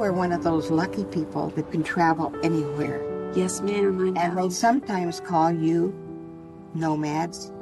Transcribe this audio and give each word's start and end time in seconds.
were 0.00 0.12
one 0.14 0.32
of 0.32 0.42
those 0.42 0.70
lucky 0.70 1.04
people 1.04 1.50
that 1.50 1.70
can 1.70 1.82
travel 1.82 2.34
anywhere. 2.42 3.02
Yes, 3.34 3.60
ma'am, 3.60 4.00
I 4.00 4.10
know. 4.10 4.20
And 4.20 4.38
they 4.38 4.48
sometimes 4.48 5.20
call 5.20 5.52
you 5.52 5.92
nomads. 6.74 7.52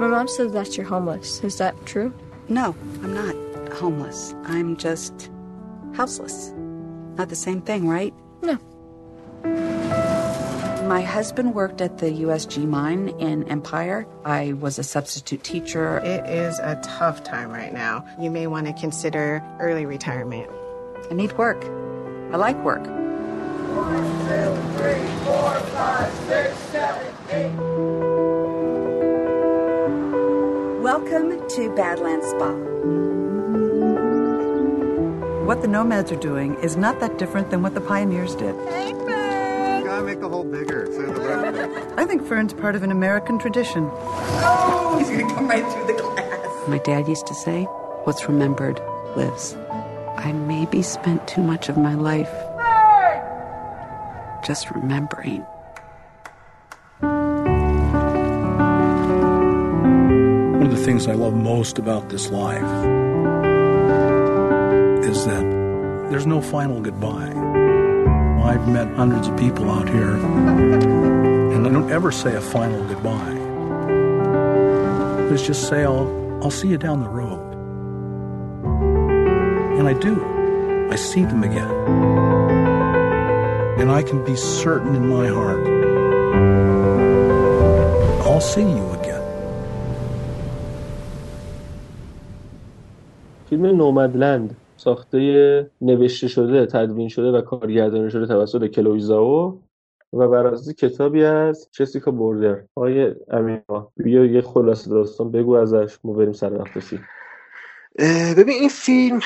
My 0.00 0.08
mom 0.08 0.28
says 0.28 0.52
that 0.52 0.78
you're 0.78 0.86
homeless. 0.86 1.44
Is 1.44 1.58
that 1.58 1.74
true? 1.84 2.10
No, 2.48 2.74
I'm 3.02 3.12
not 3.12 3.36
homeless. 3.74 4.34
I'm 4.44 4.78
just 4.78 5.30
houseless. 5.92 6.54
Not 7.16 7.28
the 7.28 7.36
same 7.36 7.60
thing, 7.60 7.86
right? 7.86 8.14
No. 10.94 11.00
My 11.00 11.04
husband 11.04 11.56
worked 11.56 11.80
at 11.80 11.98
the 11.98 12.22
USG 12.22 12.68
mine 12.68 13.08
in 13.18 13.48
Empire. 13.48 14.06
I 14.24 14.52
was 14.52 14.78
a 14.78 14.84
substitute 14.84 15.42
teacher. 15.42 15.98
It 15.98 16.24
is 16.30 16.60
a 16.60 16.80
tough 16.84 17.24
time 17.24 17.50
right 17.50 17.72
now. 17.72 18.04
You 18.16 18.30
may 18.30 18.46
want 18.46 18.68
to 18.68 18.72
consider 18.74 19.42
early 19.58 19.86
retirement. 19.86 20.48
I 21.10 21.14
need 21.14 21.36
work. 21.36 21.64
I 22.32 22.36
like 22.36 22.56
work. 22.64 22.86
One, 22.86 24.04
two, 24.28 24.54
three, 24.78 25.04
four, 25.24 25.58
five, 25.74 26.14
six, 26.28 26.56
seven, 26.70 27.12
eight. 27.30 27.50
Welcome 30.80 31.48
to 31.56 31.74
Badlands 31.74 32.26
Spa. 32.26 32.52
What 35.44 35.60
the 35.60 35.66
nomads 35.68 36.12
are 36.12 36.20
doing 36.20 36.54
is 36.62 36.76
not 36.76 37.00
that 37.00 37.18
different 37.18 37.50
than 37.50 37.62
what 37.62 37.74
the 37.74 37.80
pioneers 37.80 38.36
did. 38.36 38.54
Gotta 40.04 40.14
make 40.14 40.20
the 40.20 40.28
hole 40.28 40.44
bigger. 40.44 40.86
So 40.86 41.02
the 41.02 41.94
I 41.96 42.04
think 42.04 42.26
Fern's 42.26 42.52
part 42.54 42.76
of 42.76 42.82
an 42.82 42.90
American 42.90 43.38
tradition. 43.38 43.88
Oh, 43.92 44.96
he's 44.98 45.10
gonna 45.10 45.34
come 45.34 45.48
right 45.48 45.64
through 45.72 45.86
the 45.86 45.94
glass. 45.94 46.68
My 46.68 46.78
dad 46.78 47.08
used 47.08 47.26
to 47.26 47.34
say, 47.34 47.64
What's 48.04 48.28
remembered 48.28 48.80
lives. 49.16 49.56
I 50.16 50.32
maybe 50.32 50.82
spent 50.82 51.26
too 51.26 51.42
much 51.42 51.68
of 51.68 51.76
my 51.76 51.94
life 51.94 52.30
just 54.46 54.70
remembering. 54.70 55.44
One 60.60 60.62
of 60.62 60.70
the 60.70 60.84
things 60.84 61.06
I 61.08 61.14
love 61.14 61.34
most 61.34 61.78
about 61.78 62.10
this 62.10 62.30
life 62.30 62.62
is 65.04 65.24
that 65.24 65.44
there's 66.10 66.26
no 66.26 66.42
final 66.42 66.80
goodbye. 66.80 67.63
I've 68.43 68.67
met 68.67 68.87
hundreds 68.95 69.27
of 69.27 69.37
people 69.37 69.69
out 69.69 69.87
here, 69.89 70.15
and 71.53 71.67
I 71.67 71.69
don't 71.71 71.91
ever 71.91 72.11
say 72.11 72.35
a 72.35 72.41
final 72.41 72.83
goodbye. 72.87 73.37
Let's 75.29 75.45
just 75.45 75.67
say 75.67 75.83
I'll, 75.83 76.09
I'll 76.43 76.51
see 76.51 76.67
you 76.67 76.77
down 76.77 77.01
the 77.01 77.09
road. 77.09 77.45
And 79.77 79.87
I 79.87 79.93
do. 79.93 80.13
I 80.91 80.95
see 80.95 81.23
them 81.23 81.43
again. 81.43 81.71
And 83.79 83.91
I 83.91 84.01
can 84.03 84.25
be 84.25 84.35
certain 84.35 84.95
in 84.95 85.07
my 85.07 85.27
heart 85.27 85.79
I'll 88.39 88.41
see 88.41 88.61
you 88.61 88.85
again. 88.91 89.23
فیلم 93.49 93.65
نومدلند 93.65 94.55
ساخته 94.76 95.70
نوشته 95.80 96.28
شده 96.28 96.66
تدوین 96.66 97.08
شده 97.08 97.30
و 97.30 97.40
کارگردانی 97.40 98.10
شده 98.10 98.26
توسط 98.26 98.66
کلوی 98.66 99.00
زاو 99.00 99.60
و 100.12 100.28
بر 100.28 100.56
کتابی 100.78 101.24
از 101.24 101.68
جسیکا 101.72 102.10
بوردر. 102.10 102.62
آقای 102.76 103.14
امیرا 103.30 103.92
بیا 103.96 104.24
یه 104.24 104.40
خلاصه 104.40 104.90
داستان 104.90 105.30
بگو 105.30 105.54
ازش 105.54 105.98
ما 106.04 106.12
بریم 106.12 106.32
سر 106.32 106.52
وقت 106.52 106.94
ببین 108.36 108.54
این 108.60 108.68
فیلم 108.68 109.20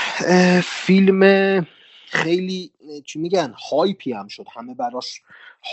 فیلم 0.62 1.66
خیلی 2.06 2.72
چی 3.04 3.18
میگن 3.18 3.54
hype 3.70 4.04
ی 4.04 4.12
هم 4.12 4.28
شد. 4.28 4.46
همه 4.56 4.74
براش 4.74 5.22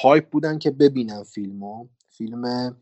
hype 0.02 0.30
بودن 0.30 0.58
که 0.58 0.72
ببینن 0.72 1.24
فیلمو. 1.24 1.88
فیلم 2.18 2.76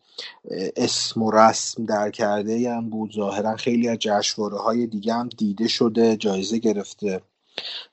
اسم 0.76 1.24
و 1.24 1.32
رسم 1.32 1.86
در 1.86 2.10
کرده 2.12 2.72
هم 2.72 2.90
بود. 2.90 3.14
ظاهرا 3.14 3.56
خیلی 3.56 3.90
از 3.90 3.98
جشنواره 4.00 4.58
های 4.58 4.88
دیگه 4.88 5.14
هم 5.14 5.30
دیده 5.30 5.68
شده 5.68 6.16
جایزه 6.16 6.58
گرفته. 6.58 7.22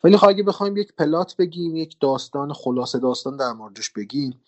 ولی 0.05 0.17
خب 0.17 0.29
اگه 0.29 0.43
بخوایم 0.43 0.77
یک 0.77 0.93
plot 0.99 1.37
بگیم 1.37 1.77
یک 1.77 1.97
داستان 2.01 2.53
خلاصه 2.53 2.99
داستان 2.99 3.37
در 3.37 3.53
موردش 3.53 3.91
بگیم 3.91 4.41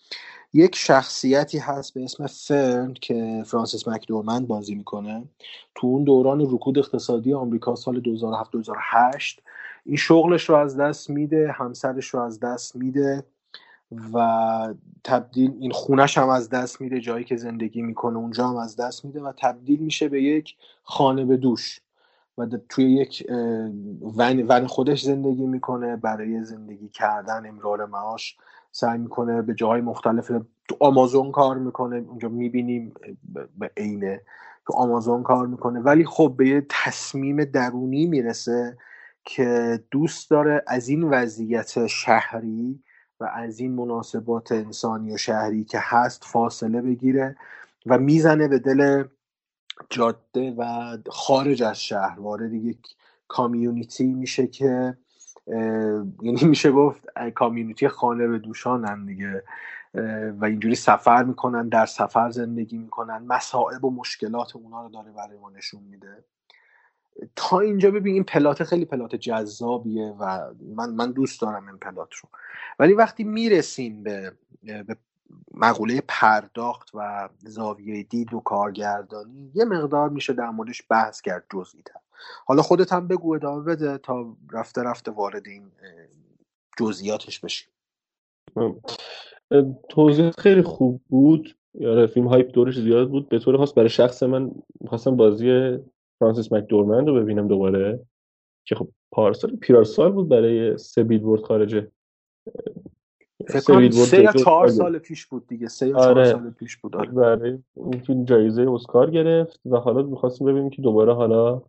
یک 0.53 0.75
شخصیتی 0.75 1.57
هست 1.57 1.93
به 1.93 2.03
اسم 2.03 2.27
فرن 2.27 2.93
که 2.93 3.43
فرانسیس 3.45 3.87
مکدورمند 3.87 4.47
بازی 4.47 4.75
می‌کنه. 4.75 5.23
تو 5.75 5.87
اون 5.87 6.03
دوران 6.03 6.41
رکود 6.41 6.77
اقتصادی 6.77 7.33
آمریکا 7.33 7.75
سال 7.75 8.01
2007-2008 8.01 9.41
این 9.85 9.97
شغلش 9.97 10.49
رو 10.49 10.55
از 10.55 10.77
دست 10.77 11.09
میده 11.09 11.51
همسرش 11.51 12.07
رو 12.07 12.19
از 12.19 12.39
دست 12.39 12.75
میده. 12.75 13.23
و 14.13 14.73
تبدیل 15.03 15.53
این 15.59 15.71
خونش 15.71 16.17
هم 16.17 16.29
از 16.29 16.49
دست 16.49 16.81
میده 16.81 16.99
جایی 16.99 17.25
که 17.25 17.35
زندگی 17.35 17.81
می‌کنه 17.81 18.17
اونجا 18.17 18.47
هم 18.47 18.55
از 18.55 18.75
دست 18.75 19.05
میده 19.05 19.21
و 19.21 19.31
تبدیل 19.37 19.79
میشه 19.79 20.09
به 20.09 20.23
یک 20.23 20.55
خانه 20.83 21.25
به 21.25 21.37
دوش 21.37 21.79
و 22.37 22.47
توی 22.69 22.93
یک 22.93 23.27
ون, 24.01 24.45
ون 24.47 24.67
خودش 24.67 25.01
زندگی 25.01 25.45
می‌کنه 25.45 25.95
برای 25.95 26.43
زندگی 26.43 26.89
کردن 26.89 27.45
امرار 27.45 27.85
معاش 27.85 28.37
سعی 28.71 28.97
می‌کنه 28.97 29.41
به 29.41 29.53
جاهای 29.53 29.81
مختلف 29.81 30.27
تو 30.69 30.77
آمازون 30.79 31.31
کار 31.31 31.57
می‌کنه 31.57 31.95
اونجا 31.95 32.29
می‌بینیم 32.29 32.93
به 33.57 33.71
عینه 33.77 34.21
تو 34.67 34.73
آمازون 34.73 35.23
کار 35.23 35.47
می‌کنه. 35.47 35.79
ولی 35.79 36.05
خب 36.05 36.33
به 36.37 36.47
یه 36.47 36.65
تصمیم 36.69 37.45
درونی 37.45 38.05
می‌رسه 38.05 38.77
که 39.25 39.79
دوست 39.91 40.29
داره 40.29 40.63
از 40.67 40.89
این 40.89 41.03
وضعیت 41.03 41.87
شهری 41.87 42.82
از 43.25 43.59
این 43.59 43.71
مناسبات 43.71 44.51
انسانی 44.51 45.13
و 45.13 45.17
شهری 45.17 45.63
که 45.63 45.79
هست 45.81 46.23
فاصله 46.23 46.81
بگیره 46.81 47.35
و 47.85 47.97
می‌زنه 47.97 48.47
به 48.47 48.59
دل 48.59 49.03
جاده 49.89 50.51
و 50.57 50.97
خارج 51.09 51.63
از 51.63 51.83
شهر. 51.83 52.19
وارد 52.19 52.53
یک 52.53 52.77
کامیونیتی 53.27 54.13
میشه 54.13 54.47
که 54.47 54.97
یعنی 56.21 56.43
میشه 56.43 56.71
گفت 56.71 57.19
کامیونیتی 57.35 57.87
خانه 57.87 58.27
به 58.27 58.39
دوشانن 58.39 59.05
دیگه. 59.05 59.43
و 60.39 60.45
اینجوری 60.45 60.75
سفر 60.75 61.23
می‌کنن 61.23 61.69
در 61.69 61.85
سفر 61.85 62.29
زندگی 62.29 62.77
می‌کنن 62.77 63.17
مسائب 63.17 63.85
و 63.85 63.91
مشکلات 63.91 64.55
اونا 64.55 64.83
رو 64.83 64.89
داره 64.89 65.11
برای 65.11 65.37
ما 65.37 65.49
نشون 65.49 65.83
میده. 65.83 66.23
تا 67.35 67.59
اینجا 67.59 67.91
ببین 67.91 68.13
این 68.13 68.23
پلات 68.23 68.63
خیلی 68.63 68.85
پلات 68.85 69.15
جذابیه 69.15 70.15
و 70.19 70.53
من 70.75 70.89
من 70.89 71.11
دوست 71.11 71.41
دارم 71.41 71.67
این 71.67 71.77
پلات 71.77 72.13
رو. 72.13 72.29
ولی 72.79 72.93
وقتی 72.93 73.23
می‌رسیم 73.23 74.03
به, 74.03 74.33
به 74.63 74.97
مقوله 75.53 76.03
پرداخت 76.07 76.89
و 76.93 77.29
زاویه 77.39 78.03
دید 78.03 78.33
و 78.33 78.39
کارگردانی 78.39 79.51
یه 79.53 79.65
مقدار 79.65 80.09
میشه 80.09 80.33
در 80.33 80.49
موردش 80.49 80.83
بحث 80.89 81.21
کرد 81.21 81.45
جزئی 81.53 81.81
تر 81.85 81.99
حالا 82.45 82.61
خودت 82.61 82.93
هم 82.93 83.07
بگو 83.07 83.33
ادامه 83.33 83.63
بده 83.63 83.97
تا 83.97 84.35
رفته 84.51 84.83
رفته 84.83 85.11
وارد 85.11 85.47
این 85.47 85.71
جزئیاتش 86.77 87.39
بشیم. 87.39 87.69
توضیح 89.89 90.31
خیلی 90.31 90.61
خوب 90.61 91.01
بود. 91.09 91.55
یاره 91.73 92.07
فیلم 92.07 92.27
هایپ 92.27 92.51
دورش 92.51 92.79
زیاد 92.79 93.09
بود. 93.09 93.29
به 93.29 93.39
طور 93.39 93.57
خاص 93.57 93.73
برای 93.77 93.89
شخص 93.89 94.23
من 94.23 94.51
خواستم 94.87 95.15
بازی 95.15 95.77
فرانسیس 96.23 96.53
مکدورمند 96.53 97.07
رو 97.07 97.15
ببینم 97.15 97.47
دوباره. 97.47 97.99
که 98.65 98.75
خب 98.75 98.87
پارسال 99.11 99.55
پیرارسال 99.55 100.11
بود 100.11 100.29
برای 100.29 100.77
سه 100.77 101.03
بیلبورد 101.03 101.41
خارجه. 101.41 101.91
سه 103.49 104.21
یا 104.21 104.31
چهار 104.31 104.67
سال 104.67 104.97
پیش 104.97 105.25
بود 105.25 105.47
دیگه. 105.47 105.67
سه 105.67 105.87
یا 105.87 105.97
آره. 105.97 106.13
چهار 106.13 106.25
سال 106.25 106.51
پیش 106.51 106.77
بود 106.77 106.95
آره. 106.95 107.11
برای 107.11 107.59
اون 107.73 107.99
فیلم 107.99 108.25
جایزه 108.25 108.71
اسکار 108.71 109.11
گرفت 109.11 109.59
و 109.65 109.77
حالا 109.77 110.01
می‌خواستیم 110.01 110.47
ببینیم 110.47 110.69
که 110.69 110.81
دوباره 110.81 111.13
حالا 111.13 111.61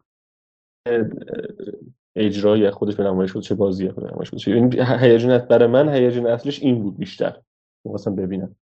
اجرای 2.16 2.70
خودش 2.70 2.96
به 2.96 3.04
نمایش 3.04 3.32
بود 3.32 3.42
چه 3.42 3.54
بازی 3.54 3.88
به 3.88 4.02
نمایش 4.02 4.30
بود 4.30 4.42
این 4.46 4.72
هیجان 4.82 5.38
برای 5.38 5.68
من 5.68 5.88
هیجان 5.88 6.26
اصلش 6.26 6.62
این 6.62 6.82
بود 6.82 6.98
بیشتر. 6.98 7.40
می‌خواستم 7.84 8.14
ببینم. 8.14 8.56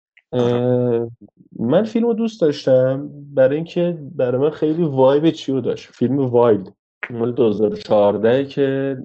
من 1.59 1.85
فیلم 1.85 2.07
رو 2.07 2.15
دوست 2.15 2.41
داشتم 2.41 3.11
برای 3.35 3.57
اینکه 3.57 3.99
برای 4.17 4.41
من 4.41 4.51
خیلی 4.51 4.83
vibe 4.83 5.31
چیو 5.31 5.61
داشت. 5.61 5.89
فیلم 5.93 6.19
Wild 6.19 6.73
مال 7.11 7.33
2014 7.33 8.45
که 8.45 8.97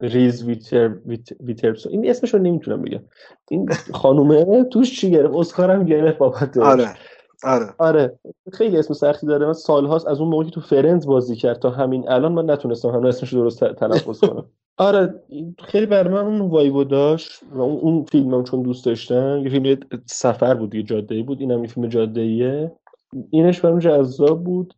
ریز 0.00 0.44
ویتر 0.44 0.94
ویترسون 1.40 1.92
این 1.92 2.10
اسمش 2.10 2.34
رو 2.34 2.40
نمی‌تونم 2.40 2.82
بگم. 2.82 3.02
این 3.50 3.68
خانومه 3.92 4.64
توش 4.64 5.00
چی 5.00 5.10
گرفت؟ 5.10 5.34
اسکار 5.34 5.70
هم 5.70 5.84
گرفت 5.84 6.18
بابت 6.18 6.56
آره 6.58 6.94
آره. 7.44 7.74
آره. 7.78 8.18
خیلی 8.52 8.78
اسم 8.78 8.94
سختی 8.94 9.26
داره. 9.26 9.46
من 9.46 9.52
سالهاست 9.52 10.06
از 10.06 10.20
اون 10.20 10.28
موقعی 10.28 10.50
تو 10.50 10.60
Friends 10.60 11.06
بازی 11.06 11.36
کرد 11.36 11.58
تا 11.58 11.70
همین 11.70 12.08
الان 12.08 12.32
من 12.32 12.50
نتونستم 12.50 12.88
هم 12.88 13.04
اسمش 13.04 13.32
رو 13.32 13.40
درست 13.40 13.64
تلفظ 13.64 14.20
کنم. 14.20 14.46
آره 14.78 15.14
خیلی 15.58 15.86
بر 15.86 16.08
من 16.08 16.26
اون 16.26 16.40
وایبو 16.40 16.84
داشت 16.84 17.42
و 17.52 17.60
اون, 17.60 18.04
فیلم 18.04 18.34
هم 18.34 18.44
چون 18.44 18.62
دوست 18.62 18.86
داشتم 18.86 19.40
یه 19.44 19.50
فیلم 19.50 19.80
سفر 20.06 20.54
بود 20.54 20.74
یه 20.74 20.82
جاده 20.82 21.22
بود 21.22 21.40
اینم 21.40 21.64
یه 21.64 21.70
فیلم 21.70 21.86
جاده 21.86 22.20
ایه 22.20 22.72
اینش 23.30 23.60
برام 23.60 23.78
جذاب 23.78 24.44
بود 24.44 24.74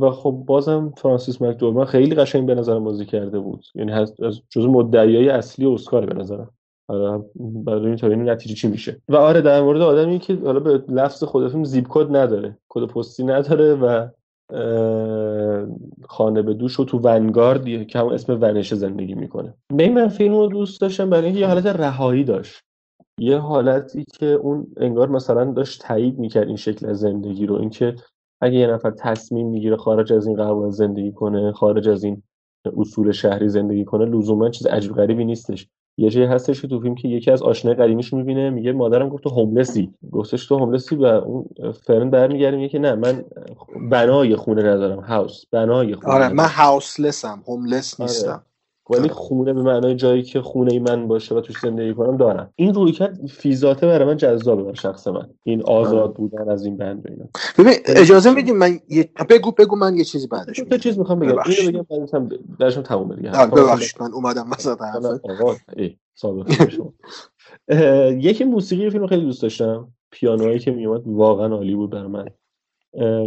و 0.00 0.10
خب 0.10 0.42
بازم 0.46 0.92
فرانسیس 0.96 1.42
مکدورمن 1.42 1.84
خیلی 1.84 2.14
قشنگ 2.14 2.46
به 2.46 2.54
نظر 2.54 2.78
بازی 2.78 3.04
کرده 3.04 3.38
بود. 3.38 3.64
یعنی 3.74 3.92
از 3.92 4.14
جزو 4.50 4.70
مدعیای 4.70 5.28
اصلی 5.28 5.66
اسکار 5.66 6.06
به 6.06 6.14
نظرم. 6.14 6.50
حالا 6.88 7.24
برای 7.36 7.86
این 7.86 7.96
تا 7.96 8.08
نتیجه 8.08 8.54
چی 8.54 8.68
میشه. 8.68 9.00
و 9.08 9.16
آره 9.16 9.40
در 9.40 9.62
مورد 9.62 9.80
آدمی 9.80 10.18
که 10.18 10.38
حالا 10.44 10.60
به 10.60 10.84
لفظ 10.88 11.24
خود 11.24 11.48
فیلم 11.48 11.64
زیپ 11.64 11.86
کد 11.88 12.16
نداره 12.16 12.58
کد 12.68 12.84
پستی 12.84 13.24
نداره 13.24 13.74
و 13.74 14.08
خانه 16.08 16.42
به 16.42 16.54
دوش 16.54 16.80
و 16.80 16.84
تو 16.84 16.98
ونگارد 16.98 17.86
که 17.86 17.98
همون 17.98 18.14
اسم 18.14 18.38
ونشه 18.40 18.76
زندگی 18.76 19.14
می‌کنه. 19.14 19.54
به 19.76 19.88
من 19.88 20.08
فیلم 20.08 20.34
رو 20.34 20.46
دوست 20.46 20.80
داشتم 20.80 21.10
برای 21.10 21.24
اینکه 21.24 21.40
یه 21.40 21.46
حالت 21.46 21.66
رهایی 21.66 22.24
داشت. 22.24 22.62
یه 23.18 23.38
حالتی 23.38 24.04
که 24.18 24.26
اون 24.26 24.66
انگار 24.76 25.08
مثلا 25.08 25.44
داشت 25.44 25.82
تایید 25.82 26.18
می‌کرد 26.18 26.46
این 26.46 26.56
شکل 26.56 26.86
از 26.86 27.00
زندگی 27.00 27.46
رو. 27.46 27.54
اینکه 27.54 27.94
اگه 28.40 28.58
یه 28.58 28.66
نفر 28.66 28.90
تصمیم 28.90 29.46
می‌گیره 29.46 29.76
خارج 29.76 30.12
از 30.12 30.26
این 30.26 30.36
قوانین 30.36 30.70
زندگی 30.70 31.12
کنه 31.12 31.52
خارج 31.52 31.88
از 31.88 32.04
این 32.04 32.22
اصول 32.76 33.12
شهری 33.12 33.48
زندگی 33.48 33.84
کنه 33.84 34.04
لزوما 34.04 34.48
چیز 34.48 34.66
عجیب 34.66 34.92
غریبی 34.92 35.24
نیستش. 35.24 35.68
یه 35.96 36.10
جایی 36.10 36.26
هستش 36.26 36.62
که 36.62 36.68
تو 36.68 36.80
فیلم 36.80 36.94
که 36.94 37.08
یکی 37.08 37.30
از 37.30 37.42
آشنای 37.42 37.74
قدیمیش 37.74 38.12
می‌بینه 38.12 38.50
میگه 38.50 38.72
مادرم 38.72 39.08
گفت 39.08 39.22
تو 39.22 39.30
هوملسی 39.30 39.94
گفتش 40.12 40.46
تو 40.46 40.58
هوملسی 40.58 40.96
و 40.96 41.04
اون 41.04 41.44
فرن 41.86 42.10
برمیگرده 42.10 42.56
میگه 42.56 42.68
که 42.68 42.78
نه 42.78 42.94
من 42.94 43.24
بنای 43.90 44.36
خونه 44.36 44.62
ندارم 44.62 45.00
هاوس 45.00 45.44
بنای 45.50 45.94
خونه 45.94 46.14
آره 46.14 46.28
من 46.28 46.48
هاوسلسم 46.48 47.42
هوملس 47.46 48.00
آره. 48.00 48.40
ولی 48.90 49.08
خونه 49.08 49.52
به 49.52 49.62
معنای 49.62 49.94
جایی 49.94 50.22
که 50.22 50.40
خونه 50.40 50.72
ای 50.72 50.78
من 50.78 51.08
باشه 51.08 51.34
و 51.34 51.40
توش 51.40 51.58
زندگی 51.58 51.94
کنم 51.94 52.16
دارم. 52.16 52.52
این 52.56 52.74
روی 52.74 52.92
کرد 52.92 53.26
فیزاته 53.26 53.86
برای 53.86 54.04
من 54.04 54.16
جذابه 54.16 54.62
برای 54.62 54.76
شخص 54.76 55.08
من. 55.08 55.28
این 55.44 55.62
آزاد 55.62 55.94
آره. 55.94 56.12
بودن 56.12 56.48
از 56.48 56.64
این 56.64 56.76
بند 56.76 57.06
اینا. 57.08 57.24
ببین 57.58 57.74
اجازه 57.86 58.34
میدیم 58.34 58.56
من 58.56 58.78
یه... 58.88 59.10
بگو 59.30 59.50
بگو 59.50 59.76
من 59.76 59.96
یه 59.96 60.04
چیزی 60.04 60.26
بعدش 60.26 60.56
تو 60.56 60.78
چیز 60.78 60.98
می‌خوام 60.98 61.18
بگم. 61.18 61.38
اینو 61.46 61.72
بگم 61.72 61.98
بعدش 61.98 62.14
هم 62.14 62.28
درشون 62.58 62.82
تموم 62.82 63.14
دیگه 63.16 63.30
ببخشید 63.46 64.02
من 64.02 64.12
اومدم 64.12 64.46
حرف. 64.80 65.06
آقا 65.06 65.54
یکی 68.28 68.44
موسیقی 68.44 68.90
فیلم 68.90 69.06
خیلی 69.06 69.24
دوست 69.24 69.42
داشتم. 69.42 69.88
پیانوهایی 70.10 70.58
که 70.58 70.70
میومد 70.70 71.02
واقعا 71.06 71.54
عالی 71.56 71.74
بود 71.74 71.90
برای 71.90 72.06
من. 72.06 72.28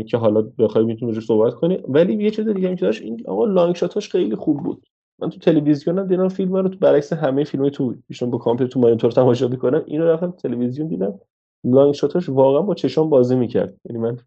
که 0.04 0.18
حالا 0.18 0.42
بخوای 0.42 0.86
می‌تونی 0.86 1.12
روش 1.12 1.26
صحبت 1.26 1.54
کنی. 1.54 1.80
ولی 1.88 2.24
یه 2.24 2.32
چیز 2.32 2.48
دیگه 2.48 2.70
هم 2.70 2.76
که 2.76 2.86
داشت 2.86 3.02
این 3.02 3.24
آقا 3.28 3.46
long 3.46 3.76
shot 3.76 3.98
اش 3.98 4.10
خیلی 4.10 4.36
خوب 4.36 4.64
بود. 4.64 4.86
من 5.20 5.30
تو 5.30 5.40
تلویزیونم 5.40 6.08
دیدم 6.08 6.28
فیلم 6.28 6.56
رو 6.56 6.70
تو 6.70 6.78
برعکس 6.80 7.14
همه 7.14 7.44
فیلم 7.44 7.70
تو 7.70 7.96
ایشون 8.10 8.30
با 8.30 8.38
کامپیوتر 8.38 8.74
تو 8.74 8.80
مانیتور 8.80 9.12
تماشا 9.12 9.48
می‌کنم. 9.48 9.84
اینو 9.86 10.06
رفتم 10.06 10.32
تلویزیون 10.32 10.88
دیدم. 10.88 11.20
long 11.64 11.94
shot 11.94 12.18
اش 12.18 12.30
واقعا 12.30 12.62
با 12.62 12.76
چشام 12.76 13.10
بازی 13.10 13.36
می‌کرد. 13.36 13.74
یعنی 13.90 14.02
من 14.02 14.18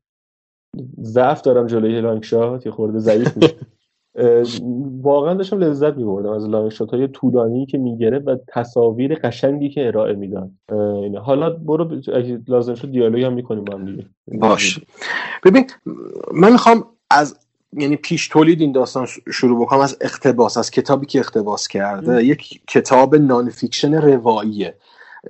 ضعف 1.01 1.43
دارم 1.43 1.67
جلوی 1.67 2.01
long 2.01 2.23
shot 2.23 2.67
یه 2.67 2.73
خورده 2.73 2.99
ضعیف 2.99 3.37
میشه. 3.37 3.55
واقعا 5.03 5.35
داشتم 5.35 5.59
لذت 5.59 5.97
میبردم 5.97 6.31
از 6.31 6.49
long 6.49 6.69
shot 6.71 6.95
های 6.95 7.09
که 7.67 7.79
می‌گرفت 7.79 8.29
و 8.29 8.37
تصاویر 8.49 9.15
قشنگی 9.15 9.69
که 9.69 9.87
ارائه 9.87 10.15
می‌داد. 10.15 10.51
حالا 11.23 11.51
برو 11.51 12.01
اگه 12.15 12.41
لازم 12.49 12.75
شد 12.75 12.91
دیالوگ 12.91 13.23
هم 13.23 13.33
می‌کنیم 13.33 13.65
با 13.65 13.75
هم 13.75 13.85
دیگه. 13.85 14.07
باش. 14.27 14.81
ببین 15.45 15.65
من 16.35 16.53
می‌خوام 16.53 16.85
از 17.11 17.48
یعنی 17.73 17.97
پیش 17.97 18.29
تولید 18.29 18.61
این 18.61 18.73
داستان 18.73 19.07
شروع 19.33 19.61
بکنم 19.63 19.81
از 19.81 19.97
اقتباس 20.01 20.57
از 20.57 20.71
کتابی 20.71 21.07
که 21.07 21.19
اقتباس 21.19 21.69
کرده. 21.69 22.25
یک 22.25 22.61
کتاب 22.67 23.17
non-fiction 23.17 23.95
رواییه 23.95 24.75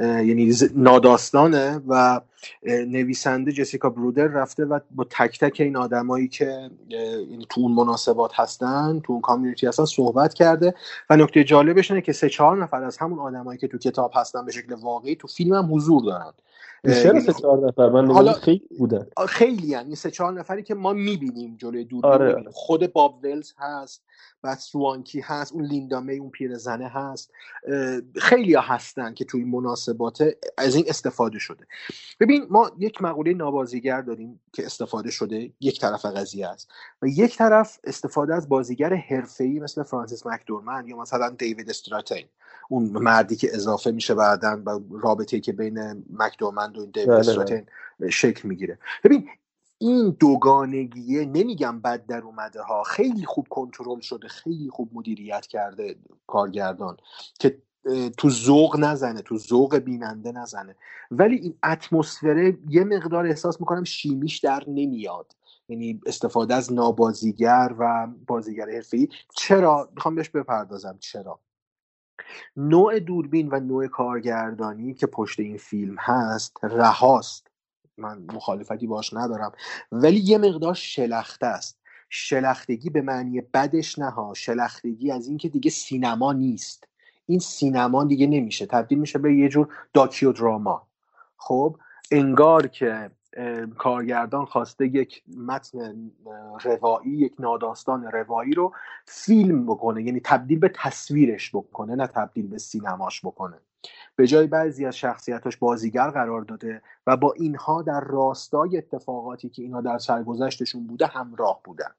یعنی 0.01 0.55
ناداستانه 0.75 1.81
و 1.89 2.21
نویسنده 2.67 3.53
جسیکا 3.53 3.91
برودر 3.91 4.27
رفته 4.27 4.65
و 4.65 4.79
با 4.91 5.07
تک 5.11 5.39
تک 5.39 5.61
این 5.61 5.77
آدمایی 5.77 6.29
که 6.29 6.71
یعنی 6.89 7.47
تو 7.49 7.61
اون 7.61 7.73
مناسبات 7.73 8.31
هستن 8.35 9.01
تو 9.05 9.13
اون 9.13 9.23
community 9.23 9.67
هستن 9.67 9.85
صحبت 9.85 10.35
کرده 10.35 10.75
و 11.11 11.17
نکته 11.17 11.45
جالبش 11.45 11.91
اینه 11.91 12.03
که 12.03 12.13
سه 12.13 12.29
چهار 12.29 12.63
نفر 12.63 12.85
از 12.85 12.99
همون 12.99 13.19
آدمایی 13.19 13.59
که 13.59 13.69
تو 13.69 13.79
کتاب 13.79 14.13
هستن 14.15 14.45
به 14.45 14.53
شکل 14.53 14.75
واقعی 14.75 15.17
تو 15.17 15.29
فیلم 15.29 15.55
هم 15.55 15.75
حضور 15.75 16.05
دارن. 16.05 16.33
چرا 16.85 17.21
سه 17.21 17.33
چهار 17.33 17.69
نفر 17.69 17.89
من 17.89 18.13
حالا 18.13 18.33
خیلی 18.33 18.69
بودن 18.79 19.07
خیلی 19.29 19.67
یعنی 19.67 19.95
سه 19.95 20.11
چهار 20.11 20.33
نفری 20.33 20.63
که 20.63 20.75
ما 20.75 20.93
می‌بینیم 20.93 21.57
جلوی 21.57 21.85
دور 21.85 22.07
آره. 22.07 22.35
آره. 22.35 22.51
خود 22.53 22.93
باب 22.93 23.21
ولز 23.25 23.53
هست 23.59 24.05
بعد 24.43 24.59
سوانکی 24.59 25.21
هست 25.21 25.53
اون 25.53 25.65
لیندا 25.65 26.01
می 26.01 26.17
اون 26.17 26.31
پیرزنه 26.31 26.89
هست 26.89 27.31
خیلی 28.17 28.55
ها 28.55 28.63
هستن 28.63 29.15
که 29.15 29.25
توی 29.25 29.45
مناسبات 29.45 30.25
از 30.59 30.75
این 30.75 30.85
استفاده 30.89 31.39
شده. 31.39 31.67
ببین 32.21 32.47
ما 32.51 32.71
یک 32.79 33.03
مقوله 33.03 33.35
نابازیگر 33.35 34.01
داریم 34.01 34.41
که 34.53 34.67
استفاده 34.67 35.11
شده 35.11 35.53
یک 35.61 35.81
طرف 35.81 36.05
قضیه 36.05 36.49
است. 36.49 36.69
و 37.03 37.07
یک 37.07 37.37
طرف 37.37 37.79
استفاده 37.85 38.35
از 38.35 38.49
بازیگر 38.49 38.95
حرفه‌ای 38.95 39.61
مثل 39.61 39.83
فرانسیس 39.83 40.27
مکدورمن 40.27 40.89
یا 40.89 40.97
مثلا 40.97 41.31
دیوید 41.31 41.71
استراتین 41.71 42.27
اون 42.69 42.85
مردی 42.85 43.37
که 43.37 43.49
اضافه 43.55 43.91
میشه 43.91 44.15
بعدا 44.15 44.63
و 44.67 44.81
رابطه 44.91 45.41
که 45.41 45.53
بین 45.53 46.05
مکدورمن 46.11 46.77
و 46.77 46.87
دیوید 46.87 47.09
بله، 47.09 47.19
استراتین 47.19 47.67
بله. 48.01 48.11
شکل 48.11 48.49
می‌گیره. 48.49 48.79
ببین 49.05 49.29
این 49.79 50.17
دوگانگیه 50.21 51.25
نمیگم 51.25 51.81
بد 51.81 52.07
در 52.07 52.21
اومده 52.21 52.63
ها. 52.63 52.83
خیلی 52.83 53.25
خوب 53.25 53.47
کنترل 53.51 54.01
شده 54.01 54.29
خیلی 54.29 54.71
خوب 54.71 54.91
مدیریت 54.93 55.47
کرده 55.47 55.97
کارگردان 56.27 56.97
که 57.41 57.63
تو 58.17 58.31
ذوق 58.31 58.77
نزنه 58.79 59.23
تو 59.23 59.39
ذوق 59.39 59.77
بیننده 59.77 60.33
نزنه. 60.33 60.77
ولی 61.11 61.37
این 61.37 61.55
اتمسفره 61.65 62.59
یه 62.69 62.85
مقدار 62.85 63.27
احساس 63.27 63.61
می‌کنم 63.61 63.85
شیمیش 63.85 64.39
در 64.39 64.65
نمیاد. 64.69 65.37
یعنی 65.69 66.01
استفاده 66.07 66.55
از 66.55 66.73
نابازیگر 66.73 67.75
و 67.79 68.09
بازیگر 68.27 68.71
حرفه‌ای. 68.71 69.09
چرا؟ 69.37 69.91
می‌خوام 69.95 70.15
بهش 70.15 70.29
بپردازم. 70.29 70.97
چرا؟ 71.01 71.41
نوع 72.57 73.01
دوربین 73.01 73.49
و 73.49 73.61
نوع 73.61 73.87
کارگردانی 73.87 74.95
که 74.95 75.07
پشت 75.07 75.41
این 75.41 75.57
فیلم 75.57 75.97
هست 75.99 76.57
رهاست. 76.63 77.48
من 77.99 78.27
مخالفتی 78.33 78.87
باش 78.87 79.15
ندارم. 79.15 79.53
ولی 79.93 80.19
یه 80.19 80.39
مقدار 80.39 80.75
شلخته 80.75 81.47
است. 81.47 81.79
شلختگی 82.11 82.91
به 82.91 83.03
معنی 83.03 83.41
بدش 83.41 83.99
نه 83.99 84.11
ها 84.11 84.35
شلختگی 84.35 85.11
از 85.11 85.29
اینکه 85.29 85.49
دیگه 85.49 85.71
سینما 85.71 86.33
نیست. 86.33 86.89
این 87.27 87.39
سینما 87.39 88.05
دیگه 88.05 88.27
نمیشه. 88.27 88.67
تبدیل 88.67 88.99
میشه 88.99 89.19
به 89.19 89.35
یه 89.35 89.49
جور 89.49 89.69
داکیو 89.95 90.33
دراما 90.33 90.89
خب 91.37 91.77
انگار 92.11 92.67
که 92.67 93.11
کارگردان 93.79 94.45
خواسته 94.45 94.87
یک 94.87 95.23
متن 95.37 96.11
روایی 96.63 97.13
یک 97.13 97.35
ناداستان 97.39 98.05
روایی 98.05 98.55
رو 98.55 98.73
فیلم 99.05 99.67
بکنه 99.67 100.03
یعنی 100.03 100.21
تبدیل 100.25 100.59
به 100.59 100.73
تصویرش 100.75 101.51
بکنه 101.55 101.95
نه 101.95 102.07
تبدیل 102.07 102.47
به 102.47 102.59
سینماش 102.59 103.21
بکنه. 103.25 103.57
به 104.17 104.27
جای 104.27 104.47
بعضی 104.47 104.87
از 104.87 104.97
شخصیتاش 104.97 105.57
بازیگر 105.57 106.11
قرار 106.11 106.43
داده 106.43 106.83
و 107.07 107.17
با 107.17 107.33
اینها 107.33 107.83
در 107.83 108.01
راستای 108.01 108.79
اتفاقاتی 108.79 109.49
که 109.49 109.63
اینها 109.63 109.81
در 109.81 109.99
سرگذشتشون 109.99 110.87
بوده 110.87 111.07
همراه 111.07 111.61
بودن. 111.65 111.91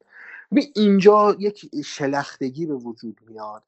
اینجا 0.75 1.35
یک 1.39 1.69
شلختگی 1.85 2.65
به 2.65 2.73
وجود 2.73 3.19
میاد. 3.27 3.63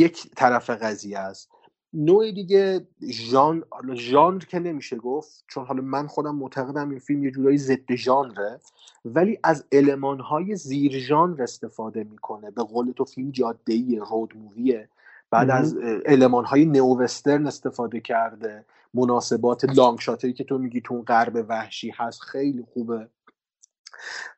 یک 0.00 0.30
طرف 0.36 0.70
قضیه 0.70 1.18
است. 1.18 1.50
نوع 1.92 2.32
دیگه 2.32 2.86
ژان 3.10 3.64
ژانر 3.94 4.38
که 4.38 4.58
نمیشه 4.58 4.96
گفت 4.96 5.44
چون 5.48 5.66
حالا 5.66 5.82
من 5.82 6.06
خودم 6.06 6.36
معتقدم 6.36 6.90
این 6.90 6.98
فیلم 6.98 7.24
یه 7.24 7.30
جورایی 7.30 7.58
ضد 7.58 7.94
ژانره 7.94 8.60
ولی 9.04 9.38
از 9.44 9.64
المانهای 9.72 10.56
زیر 10.56 10.98
ژانر 10.98 11.42
استفاده 11.42 12.04
می‌کنه. 12.04 12.50
به 12.50 12.62
قول 12.62 12.92
تو 12.92 13.04
فیلم 13.04 13.30
جاده 13.30 13.72
ای 13.72 13.96
رود 13.96 14.36
موویه. 14.36 14.88
بعد 15.30 15.50
از 15.50 15.76
علمان 16.06 16.44
های 16.44 16.64
نئو 16.64 16.98
وسترن 16.98 17.46
استفاده 17.46 18.00
کرده. 18.00 18.64
مناسبات 18.94 19.64
لانگ 19.64 19.98
شاتری 19.98 20.32
که 20.32 20.44
تو 20.44 20.58
میگی 20.58 20.80
تو 20.80 20.94
اون 20.94 21.02
غرب 21.02 21.46
وحشی 21.48 21.90
هست 21.90 22.20
خیلی 22.20 22.64
خوبه. 22.74 23.08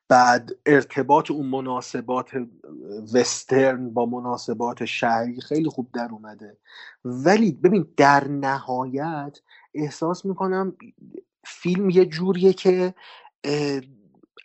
بعد 0.07 0.51
ارتباط 0.65 1.31
اون 1.31 1.45
مناسبات 1.45 2.29
وسترن 3.13 3.93
با 3.93 4.05
مناسبات 4.05 4.85
شهری 4.85 5.41
خیلی 5.41 5.69
خوب 5.69 5.89
در 5.93 6.09
اومده. 6.11 6.57
ولی 7.05 7.51
ببین 7.51 7.87
در 7.97 8.27
نهایت 8.27 9.37
احساس 9.73 10.25
می‌کنم 10.25 10.77
فیلم 11.45 11.89
یه 11.89 12.05
جوریه 12.05 12.53
که 12.53 12.93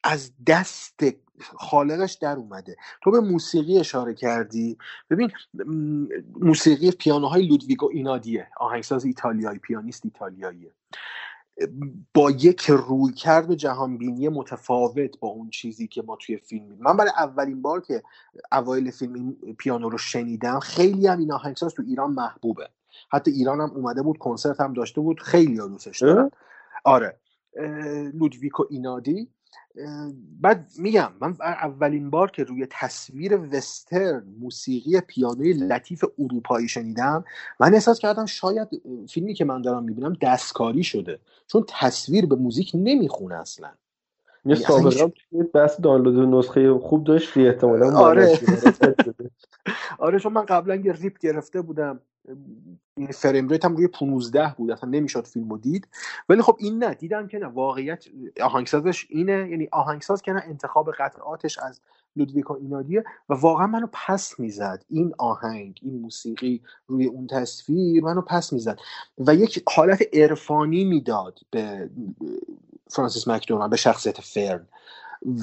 از 0.04 0.32
دست 0.46 1.00
خالقش 1.40 2.12
در 2.12 2.36
اومده. 2.36 2.76
تو 3.02 3.10
به 3.10 3.20
موسیقی 3.20 3.78
اشاره 3.78 4.14
کردی. 4.14 4.78
ببین 5.10 5.30
موسیقی 6.40 6.90
پیانوهای 6.90 7.46
لودویگو 7.46 7.90
اینادیه. 7.92 8.48
آهنگساز 8.60 9.04
ایتالیایی 9.04 9.58
پیانیست 9.58 10.04
ایتالیاییه. 10.04 10.72
با 12.14 12.30
یک 12.30 12.62
روی 12.70 13.12
کرد 13.12 13.54
جهانبینی 13.54 14.28
متفاوت 14.28 15.20
با 15.20 15.28
اون 15.28 15.50
چیزی 15.50 15.88
که 15.88 16.02
ما 16.02 16.16
توی 16.16 16.36
فیلم 16.36 16.76
من 16.80 16.96
برای 16.96 17.10
اولین 17.18 17.62
بار 17.62 17.80
که 17.80 18.02
اوایل 18.52 18.90
فیلم 18.90 19.14
این 19.14 19.56
پیانو 19.58 19.88
رو 19.88 19.98
شنیدم 19.98 20.60
خیلی 20.60 21.06
هم 21.06 21.18
این 21.18 21.32
آهنگساز 21.32 21.74
تو 21.74 21.82
ایران 21.86 22.10
محبوبه. 22.12 22.68
حتی 23.12 23.30
ایران 23.30 23.60
هم 23.60 23.70
اومده 23.70 24.02
بود 24.02 24.18
کنسرت 24.18 24.60
هم 24.60 24.72
داشته 24.72 25.00
بود 25.00 25.20
خیلی 25.20 25.56
دوستش 25.56 26.02
دارن. 26.02 26.30
آره. 26.84 27.20
لودویکو 28.14 28.64
اینادی. 28.70 29.28
بعد 30.40 30.70
میگم 30.78 31.12
من 31.20 31.36
اولین 31.40 32.10
بار 32.10 32.30
که 32.30 32.44
روی 32.44 32.66
تصویر 32.70 33.36
وسترن 33.36 34.24
موسیقی 34.40 35.00
پیانوی 35.00 35.52
لطیف 35.52 36.04
اروپایی 36.18 36.68
شنیدم 36.68 37.24
من 37.60 37.74
احساس 37.74 37.98
کردم 37.98 38.26
شاید 38.26 38.68
فیلمی 39.10 39.34
که 39.34 39.44
من 39.44 39.62
دارم 39.62 39.84
می‌بینم 39.84 40.12
دستکاری 40.22 40.84
شده 40.84 41.18
چون 41.46 41.64
تصویر 41.68 42.26
به 42.26 42.36
موزیک 42.36 42.70
نمی‌خونه 42.74 43.34
اصلا. 43.34 43.70
یه 44.44 44.52
یعنی 44.52 44.64
سابقه 44.64 45.12
بس 45.54 45.80
دانلود 45.80 46.34
نسخه 46.34 46.74
خوب 46.74 47.04
داشت 47.04 47.36
احتمالا 47.36 47.96
آره. 47.98 48.38
آره 49.98 50.18
چون 50.18 50.32
من 50.32 50.44
قبلا 50.44 50.74
یه 50.76 50.92
rip 50.92 51.18
گرفته 51.18 51.62
بودم. 51.62 52.00
frame 53.14 53.48
rate 53.48 53.64
هم 53.64 53.76
روی 53.76 53.86
15 53.88 54.54
بود 54.58 54.70
اصلا 54.70 54.90
نمی‌شد 54.90 55.26
فیلمو 55.26 55.58
دید. 55.58 55.88
ولی 56.28 56.42
خب 56.42 56.56
این 56.58 56.84
نه 56.84 56.94
دیدم 56.94 57.28
که 57.28 57.38
نه 57.38 57.46
واقعیت 57.46 58.04
آهنگسازش 58.42 59.06
اینه 59.10 59.48
یعنی 59.50 59.68
آهنگساز 59.72 60.22
که 60.22 60.32
نه 60.32 60.42
انتخاب 60.46 60.90
قطعاتش 60.98 61.58
از 61.58 61.80
لودویکو 62.16 62.54
ایناودیه 62.54 63.04
و 63.28 63.34
واقعا 63.34 63.66
منو 63.66 63.86
پس 63.92 64.40
می‌زد. 64.40 64.84
این 64.90 65.14
آهنگ 65.18 65.78
این 65.82 66.00
موسیقی 66.00 66.62
روی 66.86 67.06
اون 67.06 67.26
تصویر 67.26 68.04
منو 68.04 68.20
پس 68.20 68.52
می‌زد. 68.52 68.78
و 69.18 69.34
یک 69.34 69.62
حالت 69.68 70.02
عرفانی 70.12 70.84
می‌داد 70.84 71.38
به 71.50 71.90
فرانسیس 72.90 73.28
مکدونالد 73.28 73.70
به 73.70 73.76
شخصیت 73.76 74.20
فرن. 74.20 74.66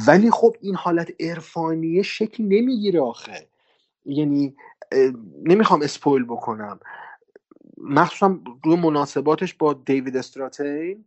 ولی 0.07 0.31
خب 0.31 0.55
این 0.61 0.75
حالت 0.75 1.11
عرفانی 1.19 2.03
شکل 2.03 2.43
نمی‌گیره 2.43 3.01
آخه. 3.01 3.47
یعنی 4.05 4.55
نمی‌خوام 5.43 5.81
اسپویل 5.81 6.23
بکنم. 6.23 6.79
مخصوصا 7.83 8.39
روی 8.63 8.75
مناسباتش 8.75 9.53
با 9.53 9.73
دیوید 9.73 10.17
استراتین 10.17 11.05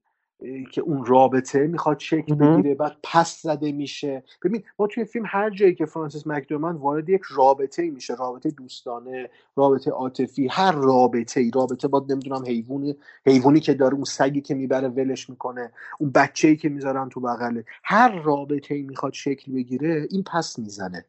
که 0.73 0.81
اون 0.81 1.05
رابطه 1.05 1.67
می‌خواد 1.67 1.99
شکل 1.99 2.35
بگیره 2.35 2.75
بعد 2.75 2.97
پس 3.03 3.43
زده 3.43 3.73
میشه. 3.73 4.23
ببین 4.45 4.63
ما 4.79 4.87
توی 4.87 5.05
فیلم 5.05 5.25
هر 5.29 5.51
جایی 5.51 5.75
که 5.75 5.87
فرانسیس 5.87 6.27
مکدومن 6.27 6.77
وارد 6.77 7.09
یک 7.09 7.21
رابطه 7.31 7.91
میشه 7.91 8.15
رابطه 8.15 8.51
دوستانه 8.51 9.31
رابطه 9.57 9.91
عاطفی 9.91 10.49
هر 10.49 10.73
رابطه 10.73 11.41
ای 11.41 11.51
رابطه 11.55 11.89
با 11.89 12.07
نمی‌دونم 12.11 12.45
حیوانی 12.47 12.97
حیوانی 13.27 13.61
که 13.61 13.75
داره 13.75 13.95
اون 13.95 14.05
سگی 14.05 14.41
که 14.41 14.55
می‌بره 14.55 14.89
ولش 14.89 15.31
می‌کنه 15.31 15.73
اون 15.99 16.11
بچه 16.11 16.49
ای 16.49 16.57
که 16.57 16.69
می‌ذارن 16.69 17.09
تو 17.09 17.21
بغله 17.21 17.65
هر 17.85 18.23
رابطه 18.23 18.75
ای 18.75 18.83
می‌خواد 18.83 19.13
شکل 19.13 19.53
بگیره 19.53 20.07
این 20.11 20.23
پس 20.23 20.59
می‌زنه. 20.59 21.05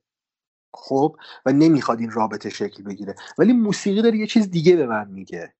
خب 0.77 1.15
و 1.45 1.51
نمی‌خواد 1.51 1.99
این 1.99 2.11
رابطه 2.11 2.49
شکل 2.49 2.83
بگیره. 2.83 3.15
ولی 3.37 3.53
موسیقی 3.53 4.01
داره 4.01 4.17
یه 4.17 4.27
چیز 4.27 4.51
دیگه 4.51 4.75
به 4.75 4.87
من 4.87 5.07
میگه. 5.07 5.53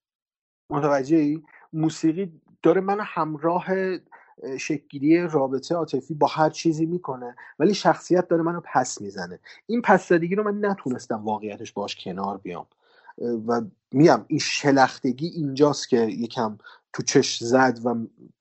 متوجه 0.70 1.18
ای 1.18 1.42
موسیقی 1.74 2.42
داره 2.64 2.82
من 2.82 2.98
همراه 3.02 3.66
شکلگیری 4.60 5.28
رابطه 5.28 5.76
عاطفی 5.76 6.14
با 6.14 6.28
هر 6.28 6.50
چیزی 6.50 6.86
می‌کنه 6.86 7.36
ولی 7.60 7.74
شخصیت 7.74 8.28
داره 8.28 8.44
منو 8.44 8.62
پس 8.74 9.02
می‌زنه. 9.02 9.40
این 9.66 9.82
پس 9.82 10.10
زدگی 10.10 10.36
رو 10.36 10.52
من 10.52 10.66
نتونستم 10.66 11.24
واقعیتش 11.26 11.72
باش 11.72 11.96
کنار 11.96 12.38
بیام. 12.38 12.68
و 13.48 13.62
میگم 13.92 14.26
این 14.28 14.40
شلختگی 14.40 15.28
اینجاست 15.28 15.90
که 15.90 15.98
یکم 15.98 16.58
تو 16.94 17.04
چش 17.04 17.44
زد 17.44 17.80
و 17.86 17.96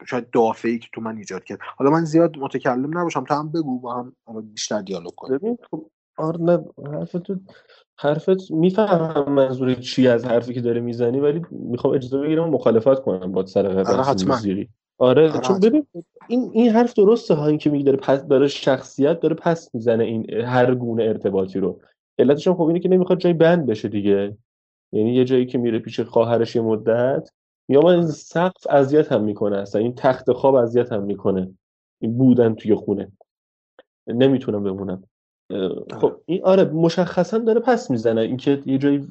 شاید 0.07 0.31
دافعی 0.31 0.79
که 0.79 0.89
تو 0.93 1.01
من 1.01 1.17
ایجاد 1.17 1.45
کرد. 1.45 1.59
حالا 1.77 1.91
من 1.91 2.05
زیاد 2.05 2.39
متکلم 2.39 2.99
نباشم 2.99 3.25
تا 3.25 3.39
هم 3.39 3.53
بگو 3.53 3.81
با 3.81 3.95
هم 3.95 4.13
بیشتر 4.43 4.83
دیالوگ 4.83 5.15
کنیم. 5.15 5.59
آره 6.17 6.41
نه 6.41 6.65
حرفت 6.93 7.23
حرفت 7.99 8.51
می‌فهمم 8.51 9.33
منظور 9.33 9.75
چی 9.75 10.09
از 10.09 10.25
حرفی 10.25 10.55
که 10.55 10.61
داره 10.61 10.81
می‌زنی 10.81 11.21
ولی 11.21 11.43
می‌خوام 11.51 11.95
اجازه 11.95 12.19
بگیرم 12.19 12.51
مخالفت 12.51 13.03
کنم 13.03 13.33
با 13.33 13.47
سر 13.47 13.67
آره 13.67 14.25
موسیقی 14.27 14.69
آره, 14.99 15.31
آره 15.31 15.41
چون 15.41 15.61
ببین 15.61 15.87
این 16.29 16.51
این 16.53 16.71
حرف 16.71 16.95
درسته 16.95 17.35
ها 17.35 17.47
این 17.47 17.59
که 17.59 17.71
میگه 17.71 17.85
داره 17.85 17.97
پس 17.97 18.27
داره 18.27 18.49
شخصیت 18.49 19.21
داره 19.21 19.35
پس 19.35 19.75
می‌زنه 19.75 20.05
این 20.05 20.35
هر 20.35 20.75
گونه 20.75 21.03
ارتباطی 21.05 21.59
رو. 21.59 21.81
علتش 22.19 22.49
هم 22.49 22.55
خب 22.55 22.63
اینه 22.63 22.81
که 22.81 22.89
نمی‌خواد 22.89 23.19
جای 23.19 23.33
بند 23.33 23.67
بشه 23.67 23.89
دیگه. 23.89 24.37
یعنی 24.93 25.15
یه 25.15 25.25
جایی 25.25 25.47
که 25.47 25.59
میره 25.59 25.79
پیش 25.79 26.01
خواهرش 26.01 26.57
یه 26.57 26.63
مدت 26.63 27.29
یا 27.69 27.81
من 27.81 28.07
سقف 28.07 28.67
اذیت 28.71 29.13
هم 29.13 29.25
می‌کنه 29.25 29.57
اصلا 29.57 29.81
این 29.81 29.95
تخت 29.95 30.33
خواب 30.33 30.55
اذیت 30.55 30.93
هم 30.93 31.03
می‌کنه. 31.03 31.51
این 32.01 32.19
بودن 32.19 32.55
توی 32.55 32.75
خونه. 32.75 33.13
نمی‌تونم 34.07 34.65
بمونم. 34.65 35.05
خب 36.01 36.13
این 36.27 36.45
آره 36.45 36.65
مشخصا 36.65 37.39
داره 37.39 37.61
پس 37.61 37.91
می‌زنه. 37.91 38.21
اینکه 38.21 38.63
یه 38.67 38.79
جایی 38.79 39.09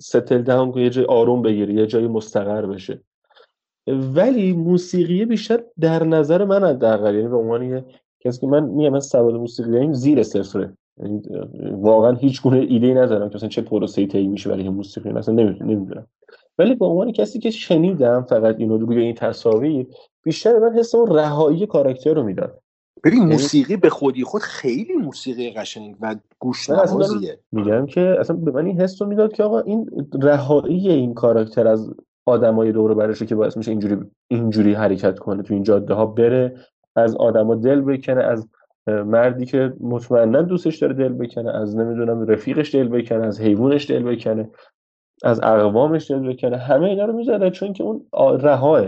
ستل 0.00 0.42
داون 0.42 0.78
یه 0.78 0.90
جای 0.90 1.04
آروم 1.04 1.42
بگیره 1.42 1.74
یه 1.74 1.86
جایی 1.86 2.08
مستقر 2.08 2.66
بشه. 2.66 3.00
ولی 3.86 4.52
موسیقی 4.52 5.24
بیشتر 5.24 5.62
در 5.80 6.04
نظر 6.04 6.44
من 6.44 6.64
حداقل 6.64 7.14
یعنی 7.14 7.28
به 7.28 7.36
عنوان 7.36 7.84
کسی 8.20 8.40
که 8.40 8.46
من 8.46 8.64
میگم 8.64 8.88
من 8.88 9.00
سواد 9.00 9.34
موسیقی 9.34 9.76
این 9.76 9.92
زیر 9.92 10.22
صفره. 10.22 10.76
یعنی 10.96 11.22
واقعا 11.72 12.12
هیچ 12.12 12.42
گونه 12.42 12.56
ایده 12.58 12.86
ای 12.86 12.94
ندارم 12.94 13.28
که 13.28 13.36
مثلا 13.36 13.48
چه 13.48 13.62
پروسه‌ای 13.62 14.06
طی 14.06 14.26
میشه 14.26 14.50
برای 14.50 14.68
موسیقی. 14.68 15.10
اصلا 15.10 15.34
نمی‌دونم. 15.34 16.06
ولی 16.58 16.74
به 16.74 16.86
عنوان 16.86 17.12
کسی 17.12 17.38
که 17.38 17.50
شنیدم 17.50 18.22
فقط 18.22 18.56
اینو 18.58 18.78
روی 18.78 18.98
این 18.98 19.14
تصاویر 19.14 19.86
بیشتر 20.22 20.58
من 20.58 20.78
حس 20.78 20.94
اون 20.94 21.14
رهایی 21.16 21.66
کاراکتر 21.66 22.14
رو 22.14 22.22
می‌داد. 22.22 22.61
ببین 23.04 23.18
یعنی 23.18 23.32
موسیقی 23.32 23.76
به 23.76 23.90
خودی 23.90 24.24
خود 24.24 24.42
خیلی 24.42 24.92
موسیقی 24.92 25.50
قشنگ 25.50 25.96
و 26.00 26.16
گوش 26.38 26.70
نوازیه. 26.70 27.38
میگم 27.52 27.86
که 27.86 28.16
اصلا 28.20 28.36
به 28.36 28.50
من 28.50 28.66
این 28.66 28.80
حس 28.80 29.02
رو 29.02 29.08
می‌داد 29.08 29.32
که 29.32 29.42
آقا 29.42 29.60
این 29.60 29.90
رهایی 30.22 30.90
این 30.90 31.14
کاراکتر 31.14 31.68
از 31.68 31.94
آدمای 32.26 32.72
دور 32.72 32.94
برشه 32.94 33.26
که 33.26 33.34
باعث 33.34 33.56
میشه 33.56 33.70
اینجوری 33.70 33.96
اینجوری 34.28 34.74
حرکت 34.74 35.18
کنه 35.18 35.42
تو 35.42 35.54
این 35.54 35.62
جاده 35.62 35.94
ها 35.94 36.06
بره 36.06 36.56
از 36.96 37.16
آدما 37.16 37.54
دل 37.54 37.80
بکنه 37.80 38.22
از 38.22 38.48
مردی 38.86 39.46
که 39.46 39.72
مطمئنا 39.80 40.42
دوستش 40.42 40.78
داره 40.78 40.94
دل 40.94 41.12
بکنه 41.12 41.50
از 41.50 41.76
نمی‌دونم 41.76 42.26
رفیقش 42.26 42.74
دل 42.74 42.88
بکنه 42.88 43.26
از 43.26 43.40
حیوانش 43.40 43.90
دل 43.90 44.02
بکنه 44.02 44.50
از 45.24 45.40
اقوامش 45.42 46.10
دل 46.10 46.32
بکنه 46.32 46.56
همه 46.56 46.86
اینا 46.86 47.04
رو 47.04 47.12
می‌زنه 47.12 47.50
چون 47.50 47.72
که 47.72 47.84
اون 47.84 48.04
رهاه. 48.40 48.84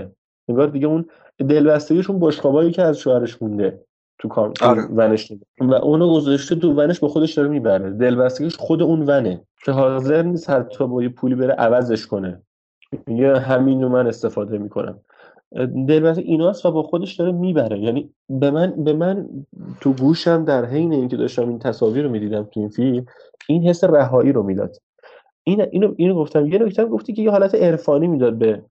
نگاه 0.48 0.66
دیگه 0.66 0.86
اون 0.86 1.04
دلبستگیشون 1.38 2.20
بشقابایی 2.20 2.70
که 2.70 2.82
از 2.82 2.98
شوهرش 2.98 3.42
مونده. 3.42 3.84
تو 4.24 4.28
کار 4.28 4.52
آره. 4.62 4.82
ونش 4.82 5.32
و 5.60 5.74
اونو 5.74 6.14
گذاشته 6.14 6.54
تو 6.54 6.72
ونش 6.72 7.00
به 7.00 7.08
خودش 7.08 7.34
داره 7.34 7.48
می‌بره. 7.48 7.90
دلبستگیش 7.90 8.56
خود 8.56 8.82
اون 8.82 9.02
ونه. 9.02 9.40
که 9.64 9.72
حاضر 9.72 10.22
نیست 10.22 10.50
حتی 10.50 10.86
با 10.86 11.02
یه 11.02 11.08
پولی 11.08 11.34
بره 11.34 11.52
عوضش 11.52 12.06
کنه. 12.06 12.42
یه 13.08 13.36
همین 13.36 13.82
رو 13.82 13.88
من 13.88 14.06
استفاده 14.06 14.58
می‌کنم. 14.58 15.00
دلبستگی 15.88 16.28
ایناست 16.28 16.66
و 16.66 16.70
با 16.70 16.82
خودش 16.82 17.14
داره 17.14 17.32
می‌بره. 17.32 17.78
یعنی 17.78 18.10
به 18.28 18.50
من 18.50 18.84
به 18.84 18.92
من 18.92 19.28
تو 19.80 19.92
گوشم 19.92 20.44
در 20.44 20.64
حین 20.64 20.92
اینکه 20.92 21.16
داشتم 21.16 21.48
این 21.48 21.58
تصاویر 21.58 22.04
رو 22.04 22.10
می‌دیدم 22.10 22.42
تو 22.42 22.60
این 22.60 22.68
فیلم 22.68 23.06
این 23.48 23.62
حس 23.62 23.84
رهایی 23.84 24.32
رو 24.32 24.42
می‌داد. 24.42 24.76
این 25.46 25.60
اینو 25.70 25.94
اینو 25.96 26.14
گفتم. 26.14 26.46
یه 26.46 26.58
نکته 26.58 26.84
گفتی 26.84 27.12
که 27.12 27.22
یه 27.22 27.30
حالت 27.30 27.54
عرفانی 27.54 28.06
می‌داد 28.06 28.34
به 28.34 28.62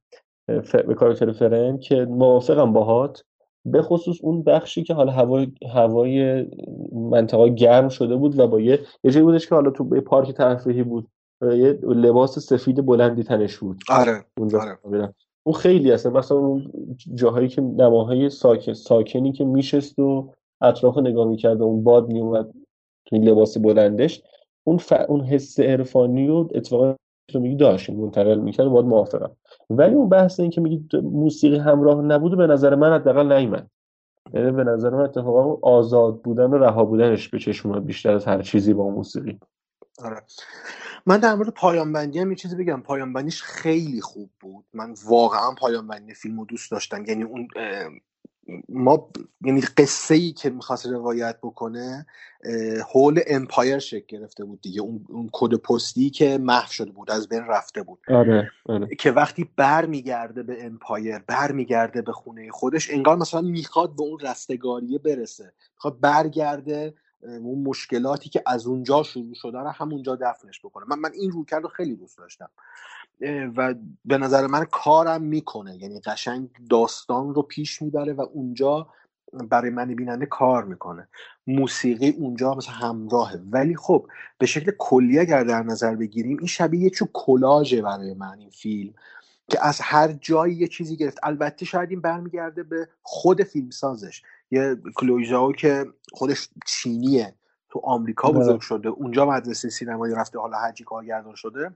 به 0.88 0.94
کاراکتر 0.94 1.32
فرن 1.32 1.78
که 1.78 2.06
موافقم 2.06 2.74
باهات. 2.74 3.24
به 3.66 3.82
خصوص 3.82 4.18
اون 4.22 4.44
بخشی 4.44 4.84
که 4.84 4.94
حالا 4.94 5.12
هوای 5.12 5.52
هوای 5.74 6.46
منطقه 6.92 7.50
گرم 7.50 7.90
شده 7.90 8.16
بود 8.16 8.40
و 8.40 8.48
با 8.48 8.60
یه 8.60 8.80
یه 9.04 9.12
جایی 9.12 9.26
بودش 9.26 9.48
که 9.48 9.56
حالا 9.56 9.72
تو 9.72 9.84
به 9.84 10.02
پارک 10.02 10.32
تفریحی 10.32 10.84
بود 10.84 11.08
یه 11.42 11.80
لباس 11.84 12.40
سفید 12.40 12.86
بلندی 12.86 13.24
تنش 13.24 13.58
بود 13.58 13.84
آره 13.90 14.26
اونجا 14.38 14.62
آره. 14.62 15.14
اون 15.44 15.56
خیلی 15.56 15.92
هست 15.92 16.08
مثلا 16.08 16.38
اون 16.38 16.72
جاهایی 17.14 17.48
که 17.48 17.62
نماهای 17.62 18.30
ساکن 18.30 18.74
ساکنی 18.74 19.32
که 19.32 19.46
میشست 19.46 20.00
و 20.00 20.34
اطراف 20.62 20.98
نگاه 20.98 21.28
می‌کرد 21.28 21.62
و 21.62 21.64
اون 21.64 21.84
باد 21.84 22.08
میومد 22.08 22.54
تو 23.06 23.16
این 23.16 23.30
لباس 23.30 23.58
بلندش 23.58 24.24
اون 24.64 24.78
ف... 24.78 24.94
اون 25.08 25.22
حس 25.22 25.60
عرفانی 25.60 26.30
و 26.30 26.48
اتفاقا 26.56 26.96
رو 27.34 27.40
میگی 27.40 27.56
داشت 27.56 27.90
منتقل 27.90 28.40
می‌کرد 28.40 28.68
باید 28.68 28.86
موافقم. 28.86 29.32
ولی 29.70 29.96
اون 29.96 30.10
بحث 30.10 30.40
این 30.40 30.50
که 30.50 30.62
میگی 30.62 30.98
موسیقی 31.04 31.58
همراه 31.58 32.02
نبوده 32.02 32.36
به 32.36 32.48
نظر 32.48 32.76
من 32.76 32.94
حداقل 32.94 33.32
نیومد. 33.32 33.68
یعنی 34.34 34.52
به 34.52 34.64
نظر 34.64 34.90
من 34.90 35.04
اتفاقا 35.04 35.70
آزاد 35.72 36.22
بودن 36.22 36.46
و 36.46 36.58
رها 36.58 36.86
بودنش 36.86 37.30
به 37.30 37.40
چشم 37.40 37.80
بیشتر 37.80 38.14
از 38.14 38.26
هر 38.26 38.42
چیزی 38.42 38.74
با 38.74 38.90
موسیقی. 38.90 39.40
آره. 40.04 40.22
من 41.06 41.18
در 41.18 41.36
مورد 41.36 41.50
پایان 41.50 41.94
بندی 41.94 42.20
هم 42.20 42.30
یه 42.30 42.36
چیزی 42.36 42.56
بگم. 42.56 42.82
پایان 42.82 43.14
بندیش 43.14 43.44
خیلی 43.44 44.02
خوب 44.02 44.30
بود. 44.40 44.66
من 44.74 44.94
واقعا 45.06 45.52
پایان 45.60 45.88
بندی 45.88 46.14
فیلم 46.14 46.44
دوست 46.44 46.72
داشتم. 46.72 47.06
یعنی 47.06 47.24
اون 47.24 47.48
ما 48.70 49.10
یعنی 49.46 49.62
قصه 49.62 50.16
ای 50.16 50.32
که 50.32 50.50
می‌خواست 50.50 50.86
روایت 50.86 51.38
بکنه 51.44 52.06
حول 52.94 53.20
امپایر 53.28 53.80
شکل 53.80 54.18
گرفته 54.18 54.46
بود 54.46 54.62
دیگه. 54.62 54.82
اون, 54.82 55.06
اون 55.10 55.30
کد 55.32 55.54
پستی 55.56 56.10
که 56.10 56.38
محو 56.38 56.72
شده 56.72 56.92
بود 56.92 57.12
از 57.12 57.30
بین 57.30 57.44
رفته 57.44 57.84
بود. 57.84 58.00
آره، 58.08 58.52
آره. 58.66 58.88
که 59.00 59.12
وقتی 59.12 59.50
بر 59.56 59.86
میگرده 59.86 60.44
به 60.44 60.66
امپایر 60.66 61.20
بر 61.20 61.52
میگرده 61.52 62.02
به 62.02 62.12
خونه 62.12 62.52
خودش 62.52 62.92
انگار 62.92 63.18
مثلا 63.18 63.42
می‌خواد 63.42 63.96
به 63.96 64.04
اون 64.04 64.20
رستگاریه 64.20 64.98
برسه. 64.98 65.54
می‌خواد 65.76 66.00
برگرده 66.00 66.94
اون 67.26 67.64
مشکلاتی 67.64 68.30
که 68.30 68.44
از 68.46 68.68
اونجا 68.68 69.04
شروع 69.04 69.34
شده 69.34 69.60
رو 69.60 69.70
همونجا 69.70 70.16
دفنش 70.16 70.60
بکنه. 70.60 70.86
من 70.88 71.00
من 71.00 71.12
این 71.14 71.32
روکرد 71.32 71.64
رو 71.64 71.70
خیلی 71.70 71.96
دوست 71.96 72.18
داشتم. 72.18 72.50
و 73.58 73.76
به 74.06 74.18
نظر 74.18 74.48
من 74.48 74.66
کارم 74.66 75.22
می‌کنه. 75.22 75.78
یعنی 75.78 76.00
قشنگ 76.00 76.50
داستان 76.70 77.34
رو 77.34 77.42
پیش 77.42 77.82
می‌بره 77.82 78.14
و 78.14 78.22
اونجا 78.34 78.88
برای 79.50 79.70
من 79.70 79.96
بیننده 79.96 80.26
کار 80.26 80.64
می‌کنه. 80.64 81.08
موسیقی 81.48 82.10
اونجا 82.10 82.54
مثلا 82.54 82.74
همراهه. 82.74 83.42
ولی 83.52 83.76
خب 83.76 84.08
به 84.38 84.46
شکل 84.46 84.72
کلی 84.78 85.20
اگر 85.20 85.44
در 85.44 85.64
نظر 85.64 85.96
بگیریم 85.96 86.38
این 86.38 86.48
شبیه 86.48 86.82
یه 86.82 86.90
چو 86.90 87.08
کلاژه 87.14 87.82
برای 87.82 88.14
من 88.14 88.40
این 88.40 88.50
فیلم 88.50 88.94
که 89.50 89.66
از 89.66 89.80
هر 89.82 90.12
جایی 90.12 90.56
یه 90.56 90.68
چیزی 90.68 90.98
گرفت. 90.98 91.20
البته 91.24 91.66
شاید 91.66 91.90
این 91.90 92.02
برمیگرده 92.02 92.64
به 92.64 92.88
خود 93.02 93.44
فیلمسازش. 93.44 94.22
یه 94.54 94.78
کلویزاو 94.96 95.54
که 95.54 95.86
خودش 96.12 96.50
چینیه 96.66 97.36
تو 97.70 97.82
آمریکا 97.84 98.32
بزرگ 98.32 98.62
شده 98.62 98.90
اونجا 98.90 99.26
مدرسه 99.26 99.70
سینمایی 99.70 100.16
رفته 100.16 100.40
حالا 100.40 100.58
هرچی 100.58 100.84
کارگردان 100.84 101.36
شده. 101.36 101.72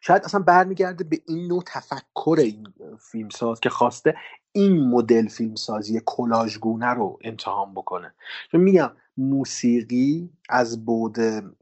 شاید 0.00 0.24
اصلا 0.24 0.40
برمیگرده 0.40 1.04
به 1.04 1.20
این 1.28 1.46
نوع 1.48 1.62
تفکر 1.66 2.36
این 2.38 2.66
فیلمساز 3.00 3.60
که 3.60 3.68
خواسته 3.68 4.16
این 4.52 4.88
مدل 4.88 5.28
فیلمسازی 5.28 6.02
کلاژگونه 6.06 6.86
رو 6.86 7.18
امتحان 7.24 7.74
بکنه. 7.74 8.14
چون 8.52 8.60
میگم 8.60 8.92
موسیقی 9.16 10.30
از 10.48 10.84
بود 10.84 11.16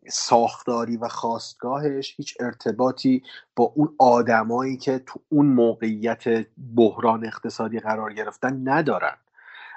ساختاری 0.09 0.97
و 0.97 1.09
خواستگاهش 1.09 2.14
هیچ 2.16 2.37
ارتباطی 2.40 3.23
با 3.56 3.64
اون 3.64 3.94
آدمایی 3.99 4.76
که 4.76 4.99
تو 4.99 5.21
اون 5.28 5.47
موقعیت 5.47 6.25
بحران 6.76 7.26
اقتصادی 7.26 7.80
قرار 7.80 8.14
گرفتن 8.14 8.68
ندارن. 8.68 9.16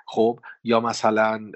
خب 0.09 0.39
یا 0.63 0.79
مثلا 0.79 1.51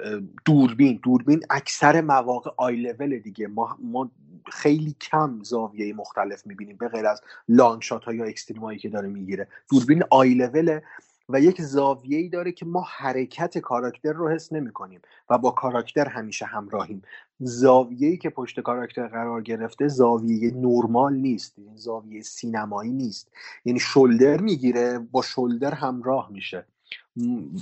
دوربین. 0.45 0.99
دوربین 1.03 1.39
اکثر 1.49 2.01
مواقع 2.01 2.51
آی 2.57 2.75
لول 2.75 3.19
دیگه. 3.19 3.47
ما, 3.47 3.77
ما 3.83 4.11
خیلی 4.51 4.95
کم 5.01 5.39
زاویه 5.43 5.93
مختلف 5.93 6.47
می‌بینیم 6.47 6.77
به 6.77 6.87
غیر 6.87 7.05
از 7.05 7.21
long 7.49 7.81
shot 7.81 8.03
ها 8.03 8.13
یا 8.13 8.25
extreme 8.25 8.61
هایی 8.61 8.79
که 8.79 8.89
داره 8.89 9.07
می‌گیره. 9.07 9.47
دوربین 9.71 10.03
آی 10.09 10.33
لوله 10.33 10.83
و 11.29 11.41
یک 11.41 11.61
زاویه 11.61 12.17
ای 12.17 12.29
داره 12.29 12.51
که 12.51 12.65
ما 12.65 12.85
حرکت 12.97 13.57
کاراکتر 13.57 14.13
رو 14.13 14.29
حس 14.29 14.53
نمی 14.53 14.71
کنیم 14.71 15.01
و 15.29 15.37
با 15.37 15.51
کاراکتر 15.51 16.07
همیشه 16.07 16.45
همراهیم. 16.45 17.01
زاویه 17.39 18.07
ای 18.07 18.17
که 18.17 18.29
پشت 18.29 18.59
کاراکتر 18.59 19.07
قرار 19.07 19.41
گرفته 19.41 19.87
زاویه 19.87 20.51
نرمال 20.55 21.13
نیست 21.13 21.59
یعنی 21.59 21.77
زاویه 21.77 22.21
سینمایی 22.21 22.91
نیست. 22.91 23.31
یعنی 23.65 23.79
شولدر 23.79 24.41
می‌گیره 24.41 24.99
با 24.99 25.21
شولدر 25.21 25.73
همراه 25.73 26.29
میشه. 26.31 26.65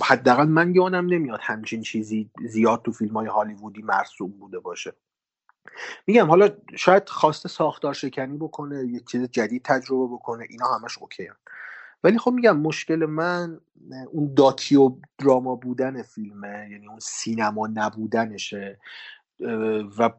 حداقل 0.02 0.48
من 0.48 0.74
یادم 0.74 1.06
نمیاد 1.06 1.40
همچین 1.42 1.82
چیزی 1.82 2.30
زیاد 2.48 2.82
تو 2.82 2.92
فیلم 2.92 3.16
های 3.16 3.26
هالیوودی 3.26 3.82
مرسوم 3.82 4.30
بوده 4.30 4.58
باشه 4.58 4.92
میگم 6.06 6.26
حالا 6.26 6.48
شاید 6.76 7.08
خواسته 7.08 7.48
ساختار 7.48 7.94
شکنی 7.94 8.36
بکنه 8.36 8.86
یه 8.86 9.00
چیز 9.00 9.22
جدید 9.30 9.62
تجربه 9.62 10.14
بکنه 10.14 10.46
اینا 10.50 10.66
همش 10.66 10.98
اوکی 10.98 11.26
هم. 11.26 11.36
ولی 12.04 12.18
خب 12.18 12.30
میگم 12.30 12.56
مشکل 12.56 13.06
من 13.06 13.60
اون 14.10 14.34
داکیو 14.34 14.96
دراما 15.18 15.56
بودن 15.56 16.02
فیلمه 16.02 16.68
یعنی 16.70 16.88
اون 16.88 16.98
سینما 16.98 17.66
نبودنشه 17.66 18.78
و 19.98 20.10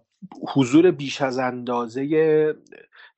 حضور 0.53 0.91
بیش 0.91 1.21
از 1.21 1.37
اندازه 1.37 2.55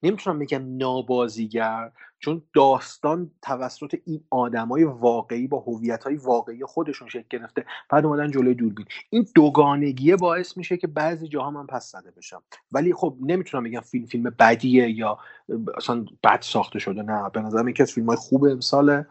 نمی‌تونم 0.04 0.40
بگم 0.40 0.78
نابازیگر 0.78 1.92
چون 2.20 2.42
داستان 2.56 3.32
توسط 3.42 3.98
این 4.06 4.24
آدمای 4.30 4.84
واقعی 4.84 5.48
با 5.48 5.64
های 6.06 6.16
واقعی 6.16 6.66
خودشون 6.66 7.10
شکل 7.10 7.26
گرفته. 7.30 7.66
بعد 7.90 8.06
اومدن 8.06 8.32
جلوی 8.32 8.54
دوربین. 8.54 8.86
این 9.10 9.28
دوگانگیه 9.36 10.16
باعث 10.16 10.58
میشه 10.58 10.78
که 10.78 10.88
بعضی 10.88 11.28
جاها 11.28 11.52
من 11.52 11.68
پس 11.68 11.92
زده 11.92 12.12
بشم. 12.12 12.44
ولی 12.72 12.94
خب 12.94 13.18
نمی‌تونم 13.22 13.64
بگم 13.64 13.80
فیلم 13.80 14.06
فیلم 14.06 14.24
بدیه 14.40 14.90
یا 14.90 15.18
اصلا 15.78 16.06
بد 16.24 16.42
ساخته 16.42 16.80
شده. 16.80 17.02
نه 17.02 17.30
به 17.30 17.42
نظرم 17.42 17.68
یکی 17.68 17.84
از 17.84 17.92
فیلم 17.92 18.08
های 18.08 18.18
خوب 18.18 18.44
امساله. 18.44 19.08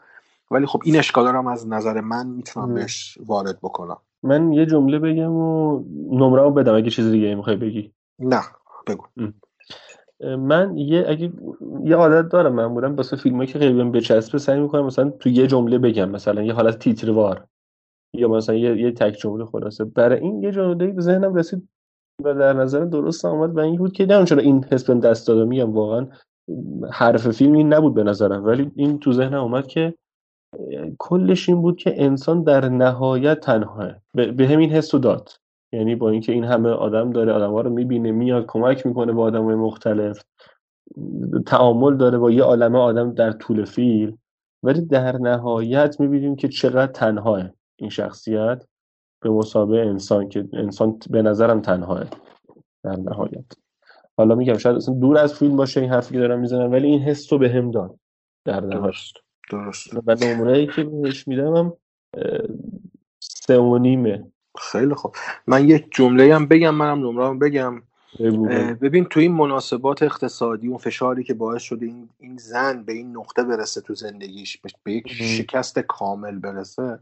ولی 0.50 0.66
خب 0.66 0.82
این 0.84 0.96
اشکالا 0.96 1.30
رو 1.30 1.48
از 1.48 1.68
نظر 1.68 2.00
من 2.00 2.26
می‌تونم 2.26 2.74
بهش 2.74 3.18
وارد 3.26 3.58
بکنم. 3.58 3.98
من 4.22 4.52
یه 4.52 4.66
جمله 4.66 4.98
بگم 4.98 5.32
و 5.32 5.80
نمره 6.10 6.50
بدم 6.50 6.74
اگه 6.74 6.90
چیز 6.90 7.10
دیگه 7.10 7.34
می‌خوای 7.34 7.56
بگی. 7.56 7.92
نه 8.18 8.40
بگو. 8.86 9.04
من 10.38 10.76
یه 10.76 11.04
اگه 11.08 11.32
یه 11.84 11.96
عادت 11.96 12.28
دارم 12.28 12.54
معمولا 12.54 12.94
واسه 12.94 13.16
فیلمایی 13.16 13.48
که 13.48 13.58
خیلی 13.58 13.84
بچسبه 13.84 14.38
سعی 14.38 14.60
می‌کنم 14.60 14.86
مثلا 14.86 15.10
تو 15.10 15.28
یه 15.28 15.46
جمله 15.46 15.78
بگم 15.78 16.10
مثلا 16.10 16.42
یه 16.42 16.52
حالت 16.52 16.78
تیتروار 16.78 17.46
یا 18.14 18.28
مثلا 18.28 18.54
یه, 18.54 18.80
یه 18.80 18.92
تک 18.92 19.12
جمله 19.12 19.44
خلاصه. 19.44 19.84
برای 19.84 20.20
این 20.20 20.42
یه 20.42 20.52
جمله 20.52 20.86
به 20.86 21.00
ذهنم 21.02 21.34
رسید 21.34 21.68
و 22.24 22.34
در 22.34 22.52
نظر 22.52 22.84
درست 22.84 23.24
آمد 23.24 23.56
و 23.56 23.60
این 23.60 23.76
بود 23.76 23.92
که 23.92 24.02
نمی‌دونم 24.02 24.24
چرا 24.24 24.38
این 24.38 24.64
حس 24.64 24.90
دست 24.90 25.28
داده 25.28 25.44
میگم 25.44 25.72
واقعا 25.72 26.06
حرف 26.92 27.30
فیلم 27.30 27.52
این 27.52 27.72
نبود 27.72 27.94
به 27.94 28.02
نظرم 28.02 28.44
ولی 28.44 28.70
این 28.76 28.98
تو 28.98 29.12
ذهنم 29.12 29.42
اومد 29.42 29.66
که 29.66 29.94
کلش 30.98 31.48
این 31.48 31.62
بود 31.62 31.76
که 31.76 32.04
انسان 32.04 32.42
در 32.42 32.68
نهایت 32.68 33.40
تنهاه. 33.40 33.92
به 34.14 34.48
همین 34.48 34.70
حس 34.70 34.94
داد. 34.94 35.28
یعنی 35.72 35.94
با 35.94 36.10
اینکه 36.10 36.32
این 36.32 36.44
همه 36.44 36.68
آدم 36.68 37.12
داره 37.12 37.32
آدم 37.32 37.50
ها 37.50 37.60
رو 37.60 37.70
می‌بینه 37.70 38.10
میاد 38.10 38.44
کمک 38.48 38.86
می‌کنه 38.86 39.12
با 39.12 39.22
آدم 39.22 39.44
های 39.44 39.54
مختلف. 39.54 40.22
تعامل 41.46 41.96
داره 41.96 42.18
با 42.18 42.30
یه 42.30 42.42
عالمه 42.42 42.78
آدم 42.78 43.12
در 43.12 43.32
طول 43.32 43.64
فیلم 43.64 44.18
ولی 44.62 44.80
در 44.80 45.18
نهایت 45.18 46.00
می‌بینیم 46.00 46.36
که 46.36 46.48
چقدر 46.48 46.92
تنهاه 46.92 47.50
این 47.76 47.90
شخصیت 47.90 48.64
به 49.22 49.30
مسابقه 49.30 49.80
انسان 49.80 50.28
که 50.28 50.48
انسان 50.52 50.98
به 51.10 51.22
نظرم 51.22 51.60
تنهاه 51.60 52.04
در 52.84 52.96
نهایت. 52.96 53.44
حالا 54.16 54.34
میگم 54.34 54.58
شاید 54.58 54.76
اصلا 54.76 54.94
دور 54.94 55.18
از 55.18 55.34
فیلم 55.34 55.56
باشه 55.56 55.80
این 55.80 55.90
حرفی 55.90 56.14
که 56.14 56.20
دارم 56.20 56.40
می‌زنم 56.40 56.72
ولی 56.72 56.86
این 56.86 57.00
حس 57.00 57.32
رو 57.32 57.38
به 57.38 57.48
هم 57.48 57.70
داد 57.70 57.98
در 58.44 58.60
درست. 58.60 59.14
درست. 59.52 59.94
و 60.06 60.14
نمونه 60.14 60.66
که 60.66 60.84
بهش 60.84 61.28
میدم 61.28 61.56
هم 61.56 61.72
سه 63.20 63.58
و 63.58 63.78
نیمه 63.78 64.24
خیلی 64.58 64.94
خوب. 64.94 65.14
من 65.46 65.68
یک 65.68 65.86
جمله 65.90 66.34
هم 66.34 66.46
بگم 66.46 66.74
منم 66.74 66.98
نمره 66.98 67.34
بگم. 67.38 67.82
ببین 68.82 69.04
تو 69.04 69.20
این 69.20 69.32
مناسبات 69.32 70.02
اقتصادی 70.02 70.68
اون 70.68 70.78
فشاری 70.78 71.24
که 71.24 71.34
باعث 71.34 71.62
شده 71.62 71.86
این, 71.86 72.08
این 72.18 72.36
زن 72.36 72.82
به 72.82 72.92
این 72.92 73.16
نقطه 73.16 73.42
برسه 73.42 73.80
تو 73.80 73.94
زندگیش 73.94 74.58
به 74.82 74.92
یک 74.92 75.12
شکست 75.12 75.78
کامل 75.78 76.38
برسه. 76.38 76.98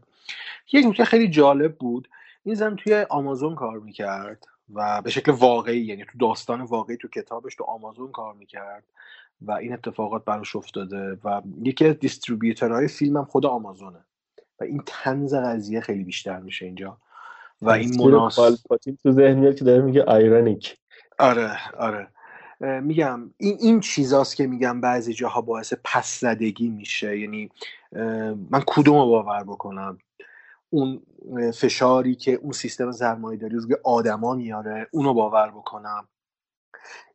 یک 0.73 0.85
نکته 0.85 1.05
خیلی 1.05 1.27
جالب 1.27 1.75
بود. 1.75 2.09
این 2.43 2.55
زن 2.55 2.75
توی 2.75 3.05
آمازون 3.09 3.55
کار 3.55 3.79
می‌کرد 3.79 4.47
و 4.73 5.01
به 5.01 5.09
شکل 5.09 5.31
واقعی 5.31 5.81
یعنی 5.81 6.05
تو 6.05 6.17
داستان 6.19 6.61
واقعی 6.61 6.97
تو 6.97 7.07
کتابش 7.07 7.55
تو 7.55 7.63
آمازون 7.63 8.11
کار 8.11 8.33
می‌کرد. 8.33 8.83
و 9.41 9.51
این 9.51 9.73
اتفاقات 9.73 10.25
براش 10.25 10.55
افتاده 10.55 11.17
و 11.23 11.41
یکی 11.63 11.85
از 11.87 11.99
دیستریبیوتورهای 11.99 12.87
فیلم 12.87 13.17
هم 13.17 13.25
خود 13.25 13.45
آمازونه. 13.45 14.05
و 14.59 14.63
این 14.63 14.83
تنز 14.85 15.33
قضیه 15.33 15.81
خیلی 15.81 16.03
بیشتر 16.03 16.39
میشه 16.39 16.65
اینجا. 16.65 16.97
و 17.61 17.69
این 17.69 18.01
مناسب 18.01 18.55
تو 19.03 19.11
ذهنیت 19.11 19.57
که 19.57 19.65
داره 19.65 19.81
میگه 19.81 20.03
آیرونیک 20.03 20.77
آره 21.19 21.57
آره. 21.77 22.07
میگم 22.81 23.33
این 23.37 23.57
این 23.59 23.79
چیزاست 23.79 24.35
که 24.35 24.47
میگم 24.47 24.81
بعضی 24.81 25.13
جاها 25.13 25.41
باعث 25.41 25.73
پس 25.83 26.19
زدگی 26.19 26.69
میشه. 26.69 27.19
یعنی 27.19 27.49
من 28.49 28.63
کدوم 28.67 28.97
رو 28.97 29.05
باور 29.05 29.43
بکنم؟ 29.43 29.97
اون 30.69 31.01
فشاری 31.53 32.15
که 32.15 32.33
اون 32.33 32.51
سیستم 32.51 32.91
سرمایه 32.91 33.39
داری 33.39 33.55
روی 33.55 33.75
آدما 33.83 34.35
میاره 34.35 34.87
اونو 34.91 35.13
باور 35.13 35.51
بکنم. 35.51 36.07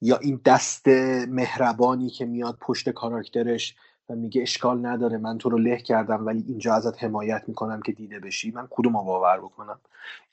یا 0.00 0.16
این 0.16 0.40
دست 0.44 0.88
مهربانی 1.29 2.11
که 2.11 2.26
میاد 2.26 2.59
پشت 2.61 2.90
کاراکترش 2.90 3.76
و 4.11 4.14
میگه 4.14 4.42
اشکال 4.42 4.87
نداره 4.87 5.18
من 5.18 5.38
تو 5.38 5.50
رو 5.50 5.59
له 5.59 5.76
کردم 5.76 6.26
ولی 6.26 6.44
اینجا 6.48 6.74
ازت 6.74 7.05
حمایت 7.05 7.42
می‌کنم 7.46 7.81
که 7.83 7.92
دیده 7.92 8.20
بشی 8.20 8.50
من 8.50 8.68
کدوم 8.70 8.92
باور 8.92 9.40
بکنم؟ 9.40 9.81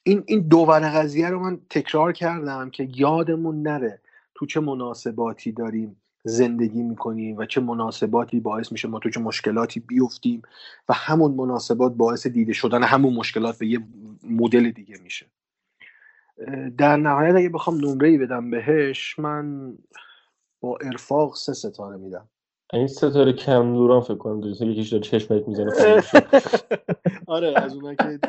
این 0.04 0.24
این 0.26 0.40
دوور 0.40 0.80
قضیه 0.80 1.30
رو 1.30 1.40
من 1.40 1.60
تکرار 1.70 2.14
کردم 2.14 2.70
که 2.70 2.90
یادمون 2.96 3.62
نره 3.62 4.02
تو 4.36 4.46
چه 4.46 4.60
مناسباتی 4.60 5.52
داریم 5.52 5.96
زندگی 6.24 6.84
می‌کنیم 6.84 7.38
و 7.38 7.46
چه 7.46 7.62
مناسباتی 7.62 8.40
باعث 8.40 8.72
میشه 8.72 8.88
ما 8.88 9.00
تو 9.00 9.10
چه 9.10 9.20
مشکلاتی 9.20 9.80
بیفتیم 9.80 10.42
و 10.90 10.94
همون 10.94 11.32
مناسبات 11.32 11.94
باعث 11.94 12.28
دیده 12.28 12.54
شدن 12.54 12.84
همون 12.84 13.14
مشکلات 13.14 13.58
به 13.58 13.68
یه 13.68 13.80
مدل 14.24 14.72
دیگه 14.72 14.98
میشه. 15.04 15.26
در 16.78 16.98
نهایت 16.98 17.36
اگه 17.36 17.50
بخوام 17.50 17.78
نمره 17.78 18.18
بدم 18.18 18.50
بهش 18.50 19.20
من 19.20 19.78
با 20.62 20.78
ارفاق 20.82 21.36
سه 21.36 21.54
ستاره 21.54 21.98
میدم. 21.98 22.30
این 22.74 22.88
ستاره 22.88 23.34
کم 23.34 23.74
نوران 23.74 24.02
فکر 24.02 24.16
کنم 24.16 24.42
دوست 24.42 24.62
یکیش 24.62 24.90
داره 24.90 25.04
چشمت 25.04 25.48
می‌زنه 25.48 25.72
آره 27.28 27.54
از 27.62 27.76
اون 27.76 27.96
که 27.96 28.20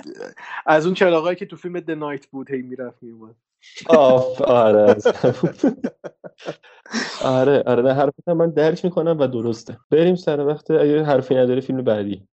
از 0.67 0.87
اون 0.87 0.95
چراغایی 0.95 1.37
که 1.37 1.47
تو 1.47 1.57
فیلم 1.57 1.81
د 1.81 1.91
نایت 1.91 2.27
بود 2.27 2.51
هی 2.51 2.63
می‌رفت 2.63 3.03
میومد 3.03 3.35
آف 3.89 4.43
آره 4.43 4.97
آره 7.23 7.63
آره 7.67 7.83
نه 7.83 7.93
حرفت 7.93 8.29
من 8.29 8.51
درک 8.51 8.85
می‌کنم 8.85 9.19
و 9.19 9.27
درسته. 9.27 9.79
بریم 9.91 10.15
سر 10.15 10.47
وقت 10.47 10.71
اگه 10.71 11.05
حرفی 11.05 11.35
نداره 11.35 11.61
فیلم 11.61 11.83
بعدی. 11.83 12.29